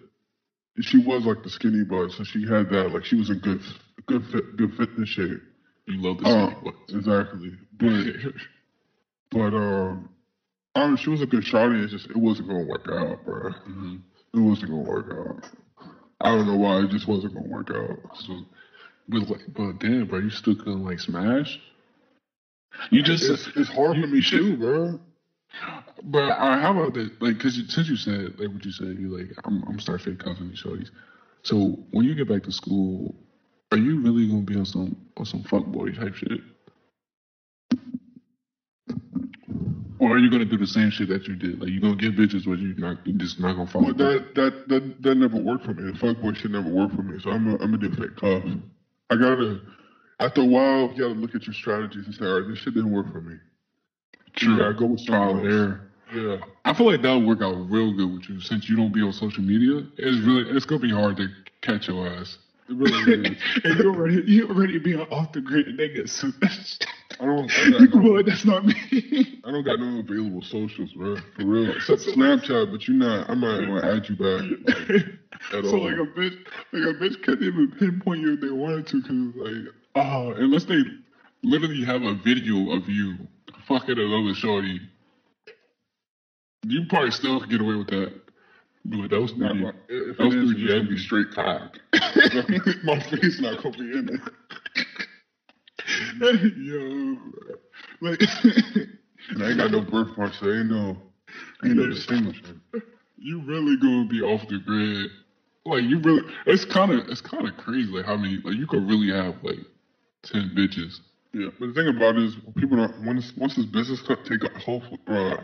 [0.80, 2.92] she was like the skinny butt, so she had that.
[2.92, 3.60] Like she was in good,
[4.06, 5.42] good fit, good fitness shape.
[5.86, 6.28] you love this.
[6.28, 7.52] Oh, Oh, exactly.
[7.78, 8.04] But,
[9.30, 10.08] but um,
[10.74, 11.82] I don't she was a good shorty.
[11.82, 13.50] It's just it wasn't gonna work out, bro.
[13.50, 13.96] hmm
[14.34, 15.50] It wasn't gonna work out.
[16.20, 16.80] I don't know why.
[16.80, 18.16] It just wasn't gonna work out.
[18.16, 18.40] So
[19.08, 21.60] But like, but damn, bro, you still couldn't like smash.
[22.90, 25.00] You just it's, it's hard you for me too, bro.
[26.02, 27.20] But all right, how about that?
[27.20, 30.00] Like, cause you, since you said like what you said, you like I'm I'm start
[30.02, 30.90] fake cussing these shorties.
[31.42, 33.14] So when you get back to school,
[33.72, 36.40] are you really gonna be on some on some fuckboy type shit?
[39.98, 41.60] Or are you gonna do the same shit that you did?
[41.60, 43.92] Like you gonna get bitches, but you not you just not gonna follow.
[43.92, 45.92] But that that that that never worked for me.
[45.92, 47.20] The fuckboy shit never worked for me.
[47.20, 48.42] So I'm a, I'm gonna do fake cuff.
[49.10, 49.60] I gotta.
[50.18, 52.74] After a while, you gotta look at your strategies and say, all right, this shit
[52.74, 53.36] didn't work for me.
[54.36, 54.52] True.
[54.52, 55.80] You gotta go with trial and error.
[56.14, 56.38] Yeah.
[56.64, 59.12] I feel like that'll work out real good with you since you don't be on
[59.12, 59.86] social media.
[59.96, 61.28] It's really it's gonna be hard to
[61.62, 62.38] catch your ass.
[62.68, 63.36] It really is.
[63.64, 66.24] and you already you already be being off the grid niggas.
[67.20, 67.50] I don't.
[67.50, 69.40] I got no, that's not me.
[69.44, 71.16] I don't got no available socials, bro.
[71.36, 71.70] For real.
[71.76, 73.28] Except Snapchat, but you're not.
[73.28, 75.06] I'm not gonna add you back like,
[75.52, 75.84] at so all.
[75.84, 76.38] like a bitch,
[76.72, 80.64] like a bitch couldn't even pinpoint you if they wanted to, cause like Oh, unless
[80.64, 80.82] they
[81.42, 83.16] literally have a video of you
[83.70, 84.80] fucking another shorty,
[86.66, 88.12] you probably still could get away with that.
[88.84, 91.78] But those Not my- if those it is, three it's gonna be straight cock.
[92.84, 94.20] my face not gonna be in it.
[96.56, 97.16] yo,
[98.00, 98.20] like
[99.30, 100.96] And I ain't got no birthmark, so ain't no,
[101.64, 102.60] ain't no distinguishing.
[103.18, 105.10] you really gonna be off the grid.
[105.66, 107.90] Like you really, it's kind of it's kind of crazy.
[107.92, 109.58] Like how many, like you could really have like
[110.24, 111.00] ten bitches.
[111.32, 114.44] Yeah, but the thing about it is, people don't once once this business cut take
[114.44, 114.62] off.
[114.62, 115.36] Hopefully, bro,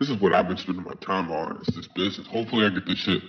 [0.00, 1.62] this is what I've been spending my time on.
[1.68, 2.26] Is this business?
[2.26, 3.22] Hopefully, I get this shit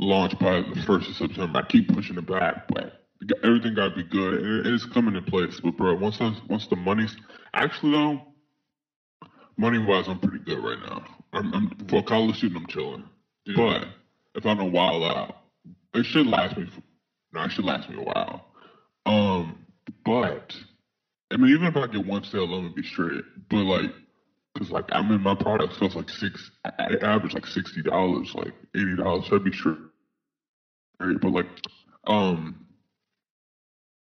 [0.00, 1.60] launched by the first of September.
[1.60, 3.04] I keep pushing it back, but
[3.44, 5.60] everything got to be good, and it- it's coming in place.
[5.60, 7.16] But bro, once I, once the money's
[7.54, 8.22] actually though,
[9.56, 11.04] money wise, I'm pretty good right now.
[11.32, 13.04] I'm, I'm for a college student, I'm chilling.
[13.56, 13.86] But
[14.34, 15.36] if I don't wild out,
[15.94, 16.66] it should last me.
[16.66, 16.82] For,
[17.32, 18.46] no, it should last me a while.
[19.06, 19.58] Um,
[20.04, 20.54] but
[21.32, 23.24] I mean, even if I get one sale, I'm gonna be straight.
[23.50, 23.90] But like,
[24.58, 28.54] cause like I mean, my product sells like six, I average like sixty dollars, like
[28.74, 29.26] eighty dollars.
[29.28, 29.76] So I'd be straight.
[30.98, 31.46] But like,
[32.06, 32.66] um,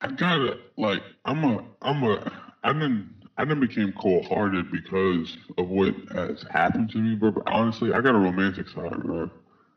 [0.01, 5.37] I gotta like, I'm a, I'm a, I didn't, I didn't became cold hearted because
[5.59, 7.33] of what has happened to me, bro.
[7.33, 9.31] But honestly, I got a romantic side, bro.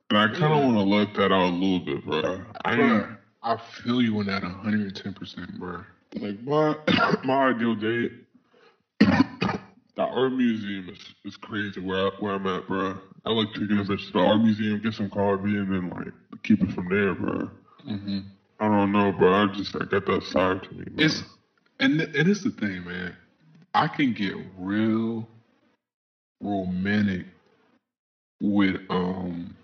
[0.09, 0.65] And I kind of Yeah.
[0.65, 2.43] want to let that out a little bit, bro.
[2.65, 5.83] I Bruh, I feel you on that 110, percent bro.
[6.15, 6.75] Like my
[7.23, 8.11] my ideal date.
[8.99, 12.97] the art museum is, is crazy where I, where I'm at, bro.
[13.25, 16.13] I like taking a bitch to the art museum, get some coffee, and then like
[16.43, 17.49] keep it from there, bro.
[17.87, 18.19] Mm-hmm.
[18.59, 19.33] I don't know, bro.
[19.33, 20.85] I just I got that side to me.
[20.85, 21.05] Bro.
[21.05, 21.23] It's
[21.79, 23.15] and it is the thing, man.
[23.73, 25.27] I can get real
[26.41, 27.25] romantic
[28.39, 29.55] with um.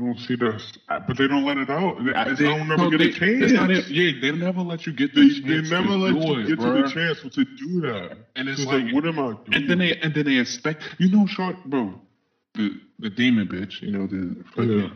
[0.00, 2.02] You don't see this, but they don't let it out.
[2.04, 3.52] They, I they- don't never no, get they- a chance.
[3.52, 6.20] it- yeah, they never let you get They, the they chance never to let do
[6.28, 8.16] you it, get to the chance to do that.
[8.36, 9.38] And it's like, like, what am I doing?
[9.52, 12.00] and then they and then they expect you know, short bro,
[12.54, 14.88] the the demon bitch, you know the fucking yeah.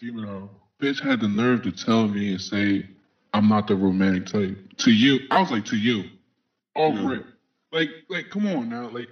[0.00, 0.50] Demon out.
[0.80, 2.86] bitch had the nerve to tell me and say
[3.34, 5.20] I'm not the romantic type to you.
[5.30, 6.04] I was like to you,
[6.74, 7.18] off Yeah.
[7.70, 9.08] Like like come on now, like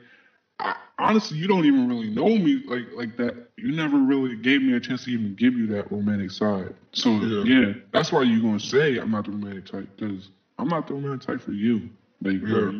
[0.58, 3.48] I, honestly, you don't even really know me like like that.
[3.56, 6.74] You never really gave me a chance to even give you that romantic side.
[6.92, 7.44] So Yeah.
[7.44, 10.94] yeah, that's why you're gonna say I'm not the romantic type because I'm not the
[10.94, 11.88] romantic type for you.
[12.22, 12.72] Like Yeah.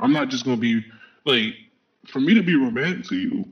[0.00, 0.84] I'm not just gonna be
[1.24, 1.54] like
[2.06, 3.44] for me to be romantic to you.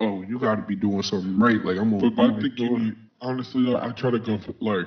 [0.00, 1.64] Oh, you got to be doing something right.
[1.64, 2.10] Like I'm gonna.
[2.10, 4.86] But I'm gonna think do you honestly, like, I try to go for like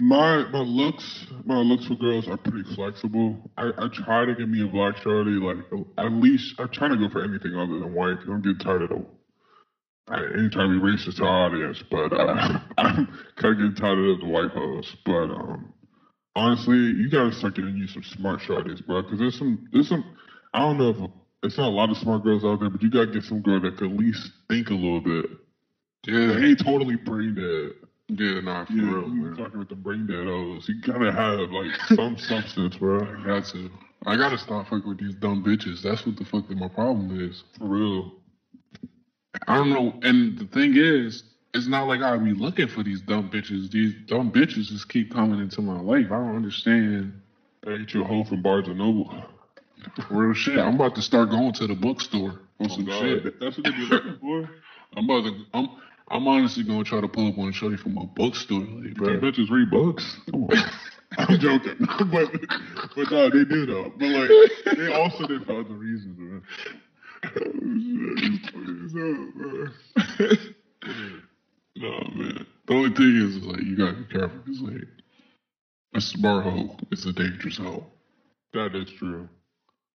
[0.00, 1.26] my my looks.
[1.44, 3.50] My looks for girls are pretty flexible.
[3.56, 5.32] I, I try to give me a black shorty.
[5.32, 5.58] Like
[5.98, 8.18] at least I'm trying to go for anything other than white.
[8.28, 9.04] I'm getting tired of the.
[10.08, 14.20] I trying to racist to our audience, but uh, I'm kind of getting tired of
[14.20, 14.94] the white hoes.
[15.04, 15.72] But um,
[16.36, 19.02] honestly, you gotta start getting you some smart shorties, bro.
[19.02, 20.04] Because there's some there's some.
[20.54, 21.10] I don't know if
[21.42, 23.60] it's not a lot of smart girls out there, but you gotta get some girl
[23.60, 25.26] that could at least think a little bit.
[26.06, 27.85] Yeah, They ain't totally brain dead.
[28.08, 29.36] Yeah, nah, for Yeah, real, man.
[29.36, 30.68] fucking with the brain dead hoes.
[30.68, 33.00] You gotta have like some substance, bro.
[33.06, 33.70] I got to.
[34.06, 35.82] I gotta stop fucking with these dumb bitches.
[35.82, 37.42] That's what the fuck that my problem is.
[37.58, 38.12] For real.
[39.46, 39.98] I don't know.
[40.02, 43.70] And the thing is, it's not like I be looking for these dumb bitches.
[43.70, 46.06] These dumb bitches just keep coming into my life.
[46.06, 47.20] I don't understand.
[47.66, 49.12] I get you a hoe from Barnes and Noble.
[50.10, 50.58] Real shit.
[50.58, 53.40] I'm about to start going to the bookstore for oh, some Oh, shit.
[53.40, 54.50] That's what they be looking for.
[54.96, 55.44] I'm about to.
[55.54, 55.68] I'm.
[56.08, 59.18] I'm honestly gonna try to pull up on shorty from a bookstore, like, bro.
[59.18, 60.16] Bro, bitches read books.
[61.18, 61.76] I'm joking,
[62.10, 62.30] but
[62.94, 63.92] but no, they do though.
[63.96, 64.30] But like,
[64.76, 66.42] they also did for other reasons, man.
[71.76, 72.46] no man.
[72.66, 74.88] The only thing is, like, you gotta be careful, cause like,
[75.94, 77.86] A smart hoe is a dangerous hoe.
[78.52, 79.28] That is true.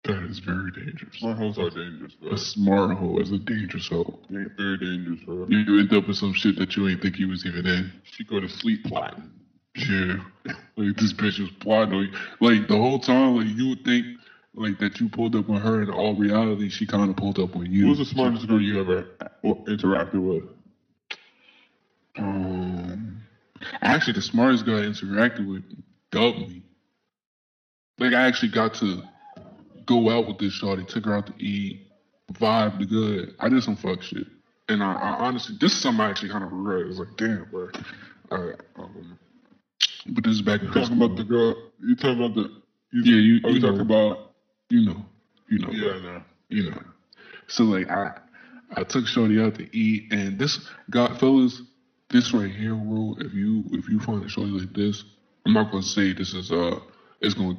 [0.04, 1.18] That is very dangerous.
[1.18, 2.32] Smart hoes are dangerous, bro.
[2.32, 4.20] A smart hoe is a dangerous hoe.
[4.30, 5.46] Yeah, very dangerous, bro.
[5.50, 7.92] You, end up with some shit that you ain't think you was even in.
[8.04, 9.30] She go to sleep plotting.
[9.76, 10.18] Yeah.
[10.78, 12.12] Like this bitch was plotting.
[12.40, 14.18] Like the whole time, like you would think
[14.58, 17.72] like that you pulled up on her in all reality she kinda pulled up on
[17.72, 17.86] you.
[17.86, 19.08] Who's the smartest girl you ever
[19.44, 20.44] interacted with?
[22.18, 23.22] Um
[23.82, 25.64] actually the smartest girl I interacted with
[26.12, 26.64] dubbed me.
[28.00, 29.04] Like I actually got to
[29.88, 31.88] go out with this shorty, took her out to eat,
[32.34, 33.36] vibe the good.
[33.40, 34.28] I did some fuck shit.
[34.70, 36.88] And I, I honestly, this is something I actually kind of regret.
[36.88, 37.70] It's like, damn, bro.
[38.30, 39.18] Uh, um,
[40.10, 41.56] but this is back in high talking about the girl?
[41.82, 42.62] You talking about the?
[42.92, 43.82] You, Yeah, you- Are you you talking know.
[43.84, 44.34] about?
[44.70, 45.06] you know,
[45.50, 46.22] you know, Yeah, no.
[46.50, 46.82] you know.
[47.48, 48.18] So like, I,
[48.76, 51.62] I took shorty out to eat, and this, God, fellas,
[52.10, 53.16] this right here, bro.
[53.20, 55.06] If you if you find a shorty like this,
[55.46, 56.80] I'm not gonna say this is uh,
[57.22, 57.58] it's gonna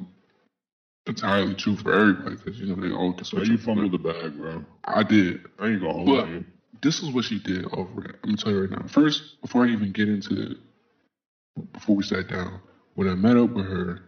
[1.09, 3.49] entirely true for everybody because you know they all can switch.
[3.49, 4.65] you up, but fumbled the bag, bro.
[4.85, 5.39] I did.
[5.59, 6.45] I ain't gonna hold But you.
[6.81, 8.15] this is what she did over it.
[8.23, 8.85] I'm gonna tell you right now.
[8.87, 10.57] First, before I even get into it,
[11.73, 12.61] before we sat down,
[12.95, 13.99] when I met up with her,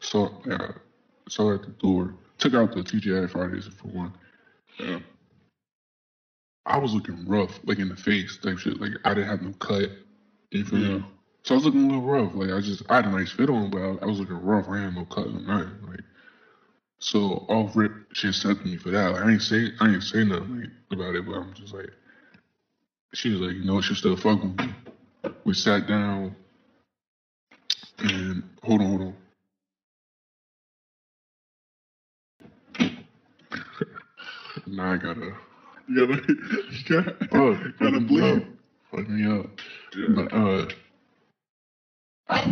[0.00, 0.72] saw uh,
[1.28, 4.14] saw her at the door, took out the TGI Fridays for one.
[4.78, 5.00] Yeah.
[6.66, 8.80] I was looking rough, like in the face type shit.
[8.80, 9.90] Like I didn't have no cut.
[10.52, 10.88] You feel Yeah.
[10.88, 11.04] me?
[11.44, 12.34] So I was looking a little rough.
[12.34, 14.68] Like I just I had a nice fit on, but I, I was looking rough.
[14.68, 15.78] I had no cut or nothing.
[15.86, 16.00] Like
[17.00, 19.12] so off rip, she accepted me for that.
[19.12, 21.90] Like I ain't say I ain't say nothing like, about it, but I'm just like
[23.14, 24.74] she was like, you know, what, she still fuck with me.
[25.44, 26.34] We sat down
[27.98, 29.16] and hold on, hold on.
[34.66, 35.32] now I gotta
[35.88, 36.22] You gotta,
[36.70, 38.22] you gotta, Oh, gotta fuck me bleed.
[38.22, 38.42] up.
[38.90, 39.46] Fuck me up.
[39.96, 40.08] Yeah.
[40.10, 40.66] But uh,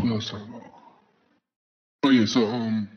[0.01, 0.72] what else talking about?
[2.05, 2.88] Oh yeah, so um,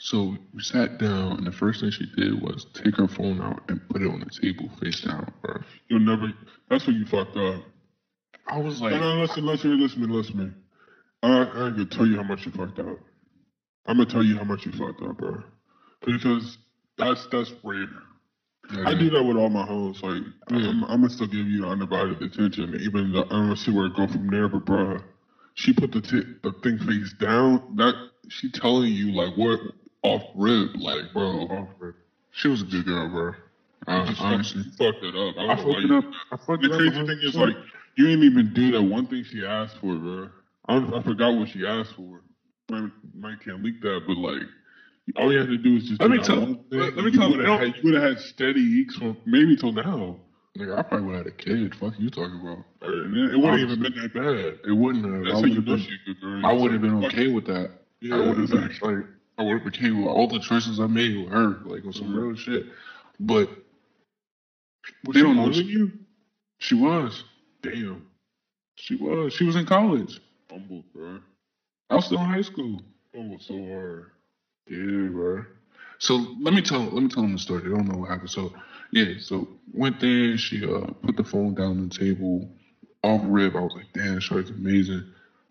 [0.00, 3.62] so we sat down, and the first thing she did was take her phone out
[3.68, 5.58] and put it on the table face down, bro.
[5.88, 6.32] You'll never.
[6.70, 7.62] That's when you fucked up.
[8.48, 10.54] I was No, like, no, listen, listen, listen, listen, man.
[11.22, 12.98] I, I gonna tell you how much you fucked up.
[13.86, 15.42] I'm gonna tell you how much you fucked up, bro.
[16.04, 16.56] Because
[16.96, 17.90] that's that's weird.
[18.86, 20.02] I do that with all my hoes.
[20.02, 23.86] Like, I'm, I'm gonna still give you undivided attention, even though I don't see where
[23.86, 24.48] it go from there.
[24.48, 24.98] But, bro,
[25.54, 27.76] she put the t- the thing face down.
[27.76, 27.94] That
[28.28, 29.60] she telling you like what
[30.02, 31.46] off rip, like, bro.
[31.78, 31.92] Bro.
[32.32, 33.32] She was a good girl, bro.
[33.86, 35.34] Uh, Just honestly, fucked it up.
[35.38, 36.04] I, I don't know why fucked it you up.
[36.32, 36.78] I fucked The it up.
[36.78, 37.56] crazy thing is, like,
[37.96, 40.28] you didn't even do that one thing she asked for, bro.
[40.68, 42.20] I, I forgot what she asked for.
[43.14, 44.42] Might can't leak that, but like,
[45.16, 46.00] all you had to do is just.
[46.00, 46.38] Let me tell-
[46.70, 49.72] let- let me You tell- had- You would have had steady eeks from maybe till
[49.72, 50.16] now.
[50.56, 51.74] nigga, I probably would have had a kid.
[51.74, 52.58] Fuck you talking about?
[52.82, 54.58] It, it wouldn't even been that bad.
[54.70, 55.34] It wouldn't have.
[55.36, 55.78] I would you have been.
[55.80, 56.46] she a good girl.
[56.46, 57.70] I would have been okay with that.
[58.00, 59.06] Yeah, I would have been like,
[59.40, 62.16] I would with with all the choices I made with her, like on some Mhm.
[62.16, 62.66] real shit.
[63.20, 63.50] But
[65.04, 65.50] Was they she don't know.
[65.68, 65.92] you?
[66.58, 67.24] she was,
[67.62, 68.04] Damn.
[68.76, 70.20] she was, she was in college.
[70.50, 71.20] Humble, bro.
[71.90, 72.80] I was still in high school.
[73.14, 74.06] Humble so hard.
[74.68, 75.44] Yeah, bro.
[75.98, 77.62] So let me tell, let me tell them the story.
[77.62, 78.30] They don't know what happened.
[78.30, 78.52] So
[78.92, 80.38] yeah, so went there.
[80.38, 82.48] She uh put the phone down on the table,
[83.02, 83.56] off rip.
[83.56, 85.04] I was like, damn, shorty's amazing.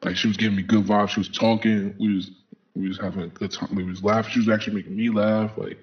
[0.04, 1.10] Like she was giving me good vibes.
[1.10, 1.94] She was talking.
[2.00, 2.32] We was
[2.76, 3.76] we was having a good time.
[3.76, 4.32] We was laughing.
[4.32, 5.58] She was actually making me laugh.
[5.58, 5.78] Like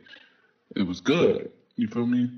[0.75, 1.51] it was good.
[1.77, 2.31] You feel me?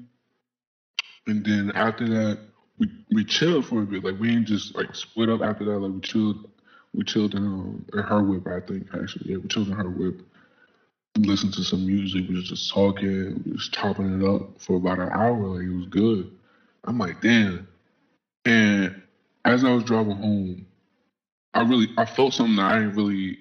[1.26, 2.38] And then after that,
[2.78, 4.04] we we chilled for a bit.
[4.04, 5.78] Like we didn't just like split up after that.
[5.78, 6.48] Like we chilled.
[6.94, 8.46] We chilled in, um, in her whip.
[8.46, 10.22] I think actually, yeah, we chilled in her whip.
[11.18, 12.28] Listened to some music.
[12.28, 13.42] We was just talking.
[13.44, 15.36] We was chopping it up for about an hour.
[15.36, 16.32] Like it was good.
[16.84, 17.68] I'm like, damn.
[18.46, 19.02] And
[19.44, 20.66] as I was driving home,
[21.52, 23.38] I really I felt something that I didn't really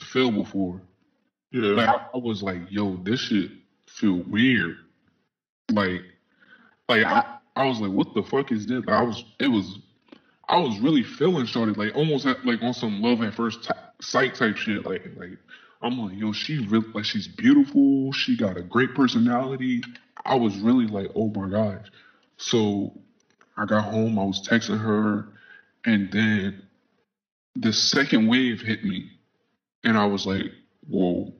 [0.00, 0.80] feel before.
[1.50, 1.72] Yeah.
[1.72, 3.50] Like I, I was like, yo, this shit
[3.86, 4.76] feel weird.
[5.70, 6.02] Like,
[6.88, 8.84] like I, I was like, what the fuck is this?
[8.86, 9.78] Like, I was, it was,
[10.48, 13.70] I was really feeling shorty, like almost at, like on some love at first t-
[14.00, 14.84] sight type shit.
[14.84, 15.38] Like, like
[15.80, 18.12] I'm like, yo, she really like she's beautiful.
[18.12, 19.82] She got a great personality.
[20.24, 21.86] I was really like, oh my gosh.
[22.36, 22.92] So
[23.56, 24.18] I got home.
[24.18, 25.28] I was texting her,
[25.84, 26.62] and then
[27.54, 29.10] the second wave hit me,
[29.84, 30.46] and I was like,
[30.88, 31.32] whoa.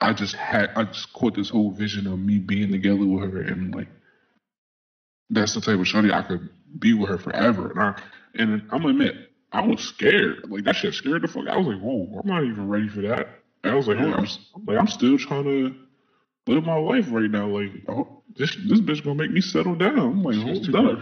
[0.00, 3.40] I just had I just caught this whole vision of me being together with her
[3.40, 3.88] and like
[5.30, 6.48] that's the type of shorty I could
[6.78, 7.70] be with her forever.
[7.70, 8.02] And I
[8.34, 10.50] and I'm gonna admit, I was scared.
[10.50, 11.46] Like that shit scared the fuck.
[11.48, 13.28] I was like, whoa, I'm not even ready for that.
[13.62, 15.74] And I was like, oh, I'm, I'm, like, I'm still trying to
[16.46, 17.46] live my life right now.
[17.46, 19.98] Like, oh, this this bitch gonna make me settle down.
[19.98, 20.98] I'm like, hold up.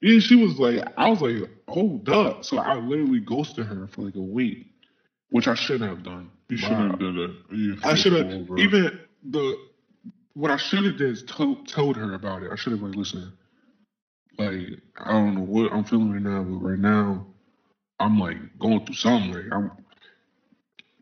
[0.00, 2.44] Yeah, she was like, I was like, hold up.
[2.44, 4.66] So I literally ghosted her for like a week,
[5.30, 6.30] which I shouldn't have done.
[6.48, 7.56] You shouldn't have done that.
[7.56, 9.58] You I should have even the
[10.34, 12.50] what I should have did is told told her about it.
[12.52, 13.32] I should have like, listen,
[14.38, 17.26] like I don't know what I'm feeling right now, but right now
[17.98, 19.32] I'm like going through something.
[19.32, 19.70] Like, I'm,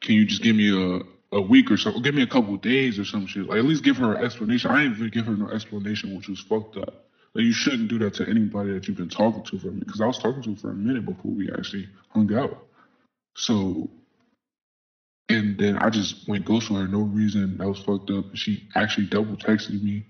[0.01, 1.01] can you just give me a
[1.35, 2.03] a week or something?
[2.03, 3.47] Give me a couple days or some shit.
[3.47, 4.71] Like at least give her an explanation.
[4.71, 7.07] I didn't even give her no explanation, which was fucked up.
[7.35, 9.87] Like you shouldn't do that to anybody that you've been talking to for a minute.
[9.87, 12.67] Because I was talking to her for a minute before we actually hung out.
[13.35, 13.91] So
[15.29, 17.57] and then I just went ghost on her, no reason.
[17.59, 18.27] That was fucked up.
[18.35, 20.05] She actually double texted me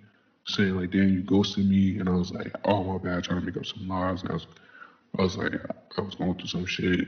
[0.47, 3.47] saying like, "Damn, you ghosted me," and I was like, "Oh my bad," trying to
[3.47, 4.23] make up some lies.
[4.23, 4.47] And I was,
[5.19, 5.55] I was like,
[5.97, 7.07] I was going through some shit,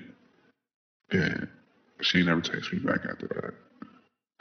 [1.11, 1.49] and
[2.01, 3.55] she never texted me back after that.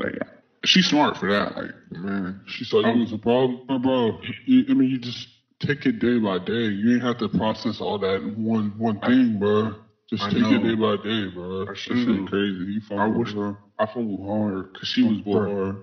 [0.03, 0.20] Like,
[0.66, 1.55] she's smart for that.
[1.55, 4.20] Like, man, She saw you was a problem, Bro.
[4.45, 5.28] You, I mean, you just
[5.59, 6.68] take it day by day.
[6.68, 9.74] You ain't have to process all that in one one thing, bro.
[10.09, 10.51] Just I take know.
[10.53, 11.63] it day by day, bro.
[11.63, 11.97] I That shit
[12.27, 12.57] crazy.
[12.59, 13.57] You I fucking wish bro.
[13.79, 15.77] I fumbled hard because she was Fuck, bored.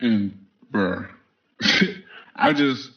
[0.00, 0.32] And
[0.70, 1.04] bro,
[2.36, 2.90] I just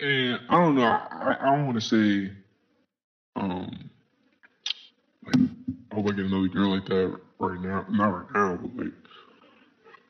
[0.00, 0.84] and I don't know.
[0.84, 2.32] I, I don't want to say,
[3.36, 3.90] um,
[5.26, 5.50] like
[5.90, 7.84] I hope I get another girl like that right now.
[7.88, 8.92] Not right now, but like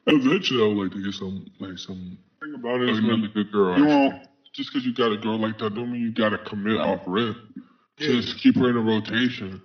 [0.06, 3.50] eventually I would like to get some like some Think about it is, another good
[3.50, 3.76] girl.
[3.76, 3.98] you actually.
[3.98, 4.14] won't
[4.52, 7.36] just because you got a girl like that don't mean you gotta commit off rip.
[8.02, 9.62] Just keep her in a rotation.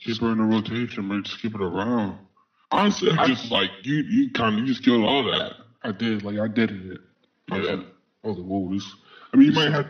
[0.00, 1.24] Keep her in a rotation, man.
[1.24, 2.18] Just keep it around.
[2.70, 5.52] Honestly, I just like you, you kind of you just killed all that.
[5.82, 7.00] I did like I did it.
[7.50, 7.82] Yeah.
[8.24, 8.94] I was like, whoa, this.
[9.32, 9.86] I mean, you might have.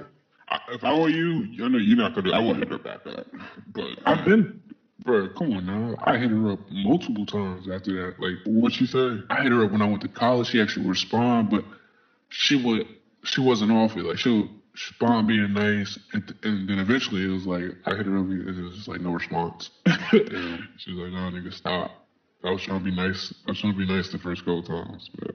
[0.48, 2.30] I, if I were you, I know you're not gonna.
[2.32, 3.26] I wouldn't hit her back up,
[3.72, 4.62] but I've been,
[5.04, 5.28] bro.
[5.30, 5.96] Come on now.
[6.04, 8.20] I hit her up multiple times after that.
[8.20, 9.18] Like what she say?
[9.28, 10.48] I hit her up when I went to college.
[10.48, 11.64] She actually would respond, but
[12.28, 12.86] she would
[13.24, 14.04] she wasn't off it.
[14.04, 14.48] Like she
[14.78, 18.48] respond being nice, and, and then eventually it was like I hit her up and
[18.48, 19.70] it was just like no response.
[20.10, 21.90] she was like, "No, nigga, stop."
[22.44, 23.34] I was trying to be nice.
[23.46, 25.34] I was trying to be nice the first couple times, but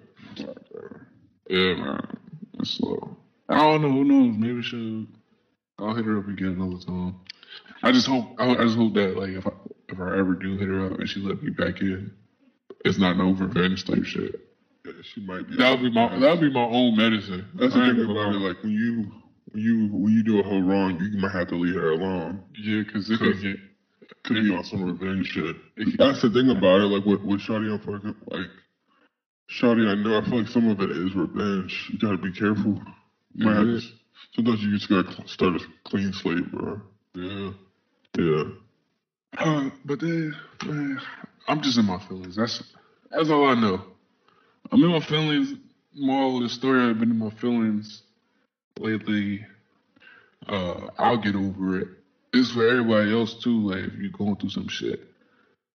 [1.49, 2.17] yeah, man,
[2.59, 3.17] it's slow.
[3.49, 3.89] I don't know.
[3.89, 4.37] Who knows?
[4.37, 5.05] Maybe she'll.
[5.79, 7.15] I'll hit her up again another time.
[7.81, 8.35] I just hope.
[8.39, 9.51] I, I just hope that like if I
[9.89, 12.11] if I ever do hit her up and she let me back in,
[12.85, 14.39] it's not no revenge type shit.
[14.85, 15.57] Yeah, she might be.
[15.57, 17.45] That would be my that would be my own medicine.
[17.55, 18.39] That's the thing about it.
[18.39, 19.11] Like when you
[19.51, 22.43] when you when you do a whole wrong, you might have to leave her alone.
[22.57, 23.57] yeah, because it could get
[24.23, 25.55] Could be on some revenge shit.
[25.97, 26.85] That's the thing about it.
[26.85, 28.47] Like with with Shawty, I'm fucking like
[29.49, 29.87] Shawty.
[29.87, 30.17] I know.
[30.17, 31.89] I feel like some of it is revenge.
[31.91, 32.81] You gotta be careful.
[33.35, 33.81] You might have to,
[34.35, 36.81] sometimes you just gotta start a clean slate, bro.
[37.15, 37.51] yeah.
[38.17, 38.43] Yeah.
[39.37, 40.35] Uh, but then,
[40.65, 41.01] man,
[41.47, 42.35] I'm just in my feelings.
[42.35, 42.63] That's
[43.11, 43.81] that's all I know.
[44.71, 45.53] I'm in my feelings.
[45.95, 48.01] Moral of the story, I've been in my feelings
[48.79, 49.45] lately.
[50.47, 51.87] Uh, I'll get over it.
[52.33, 53.69] It's for everybody else too.
[53.69, 54.99] Like if you're going through some shit,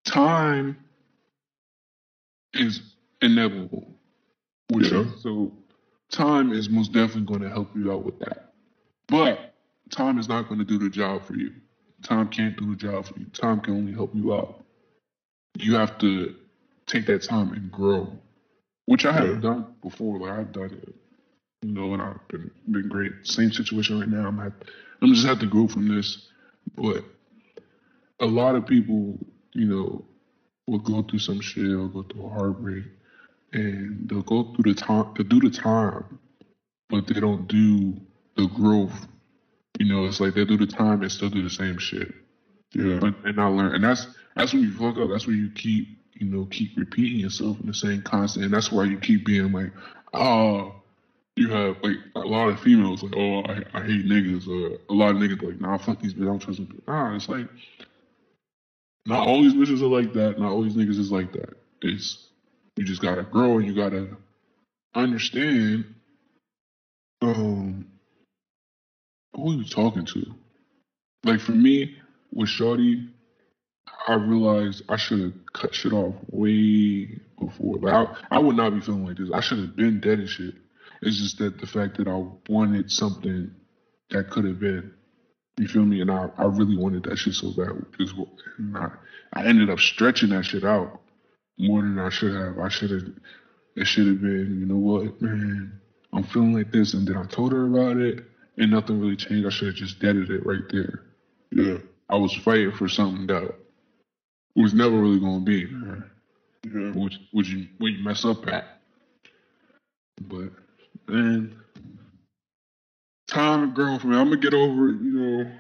[0.05, 0.77] time
[2.55, 2.83] is
[3.23, 3.95] inevitable.
[4.71, 5.05] Yeah.
[5.19, 5.53] so
[6.11, 8.39] time is most definitely going to help you out with that.
[9.09, 9.41] But
[9.91, 11.53] time is not going to do the job for you.
[12.03, 13.27] Time can't do the job for you.
[13.27, 14.65] Time can only help you out.
[15.59, 16.35] You have to
[16.87, 18.21] take that time and grow,
[18.87, 19.41] which I have Yeah.
[19.41, 20.19] done before.
[20.21, 20.95] Like I've done it,
[21.63, 23.13] and I've been been great.
[23.23, 24.27] Same situation right now.
[24.29, 24.55] I'm have,
[25.03, 26.19] I'm just have to grow from this.
[26.77, 27.05] But
[28.21, 29.19] a lot of people,
[29.55, 30.05] you know,
[30.67, 32.85] will go through some shit or go through a heartbreak,
[33.53, 36.05] and they'll go through the time, they do the time,
[36.91, 37.97] but they don't do
[38.37, 39.09] the growth.
[39.79, 42.09] You know, it's like they do the time and still do the same shit
[42.75, 43.01] Yeah.
[43.01, 43.75] but and not learn.
[43.75, 45.11] And that's that's when you fuck up.
[45.11, 48.47] That's when you keep you know keep repeating yourself in the same constant.
[48.47, 49.73] And that's why you keep being like,
[50.15, 50.75] oh,
[51.39, 54.95] you have like a lot of females like, oh, I, I hate niggas, or a
[54.95, 56.83] lot of niggas like, nah, fuck these bitches, I don't trust them.
[56.87, 57.49] Nah, it's like
[59.07, 60.39] not all these bitches are like that.
[60.39, 61.55] Not all these niggas is like that.
[61.83, 62.19] It's
[62.77, 64.09] you just gotta grow and you gotta
[64.95, 65.87] understand
[67.23, 67.87] um
[69.35, 70.25] who you talking to.
[71.25, 71.91] Like for me,
[72.33, 73.03] with Shorty,
[74.09, 77.09] I realized I should have cut shit off way
[77.41, 77.77] before.
[77.79, 79.31] Like I, I would not be feeling like this.
[79.33, 80.55] I should have been dead and shit.
[81.03, 83.55] It's just that the fact that I wanted something
[84.11, 84.93] that could have been.
[85.59, 86.01] You feel me?
[86.01, 87.85] And I, I really wanted that shit so bad.
[87.99, 88.13] Is
[88.59, 88.91] And I,
[89.33, 91.01] I ended up stretching that shit out
[91.59, 92.59] more than I should have.
[92.59, 93.03] I should have.
[93.77, 94.59] It should have been.
[94.61, 95.81] You know what, man?
[96.13, 98.25] I'm feeling like this, and then I told her about it,
[98.57, 99.47] and nothing really changed.
[99.47, 101.03] I should have just deaded it right there.
[101.51, 101.79] Yeah.
[102.09, 103.55] I was fighting for something that
[104.57, 106.11] was never really gonna be, man.
[106.65, 107.03] Yeah.
[107.03, 108.81] Which which you where you mess up at.
[110.21, 110.51] But
[111.09, 111.57] man,
[113.29, 114.17] time grown for me.
[114.17, 115.51] I'm gonna get over it, you know.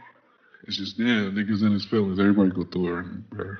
[0.66, 2.18] It's just damn niggas in his feelings.
[2.20, 3.56] Everybody go through it, bro.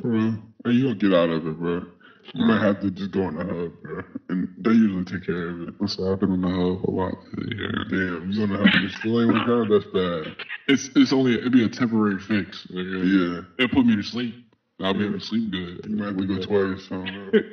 [0.00, 1.86] Bro, and you gonna get out of it, bro.
[2.34, 4.02] You might have to just go on the hub, bro.
[4.28, 5.74] And they usually take care of it.
[5.88, 7.14] So I've been on the hub a lot.
[7.38, 7.84] Yeah.
[7.90, 10.36] Damn, you gonna have to still ain't work out, that's bad.
[10.66, 12.66] It's it's only it'd be a temporary fix.
[12.70, 13.04] nigga.
[13.04, 13.64] Yeah.
[13.64, 14.34] It'll put me to sleep.
[14.80, 15.86] I'll be able to sleep good.
[15.88, 16.86] You might have to go twice.
[16.90, 17.40] I don't know.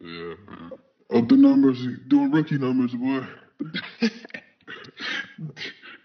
[0.00, 0.34] Yeah.
[0.50, 0.72] man.
[1.14, 3.26] Up the numbers, doing rookie numbers, boy.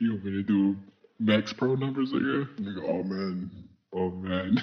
[0.02, 0.78] You want me to do
[1.20, 2.48] max pro numbers again?
[2.58, 3.52] Nigga, oh man.
[3.94, 4.58] Oh man.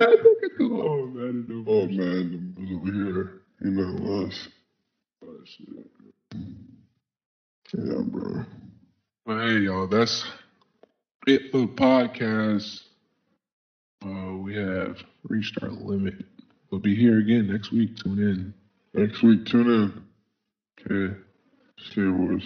[0.00, 3.42] oh man, Oh man, was over here.
[3.60, 4.48] You know was.
[5.24, 5.68] Oh, shit.
[7.74, 8.44] Yeah, bro.
[9.24, 10.24] But hey, y'all, that's
[11.28, 12.80] it for the podcast.
[14.04, 16.24] Uh, we have reached our limit.
[16.72, 17.98] We'll be here again next week.
[17.98, 18.54] Tune in.
[18.94, 20.02] Next week, tune in.
[20.90, 21.14] Okay.
[21.90, 22.42] Star Wars.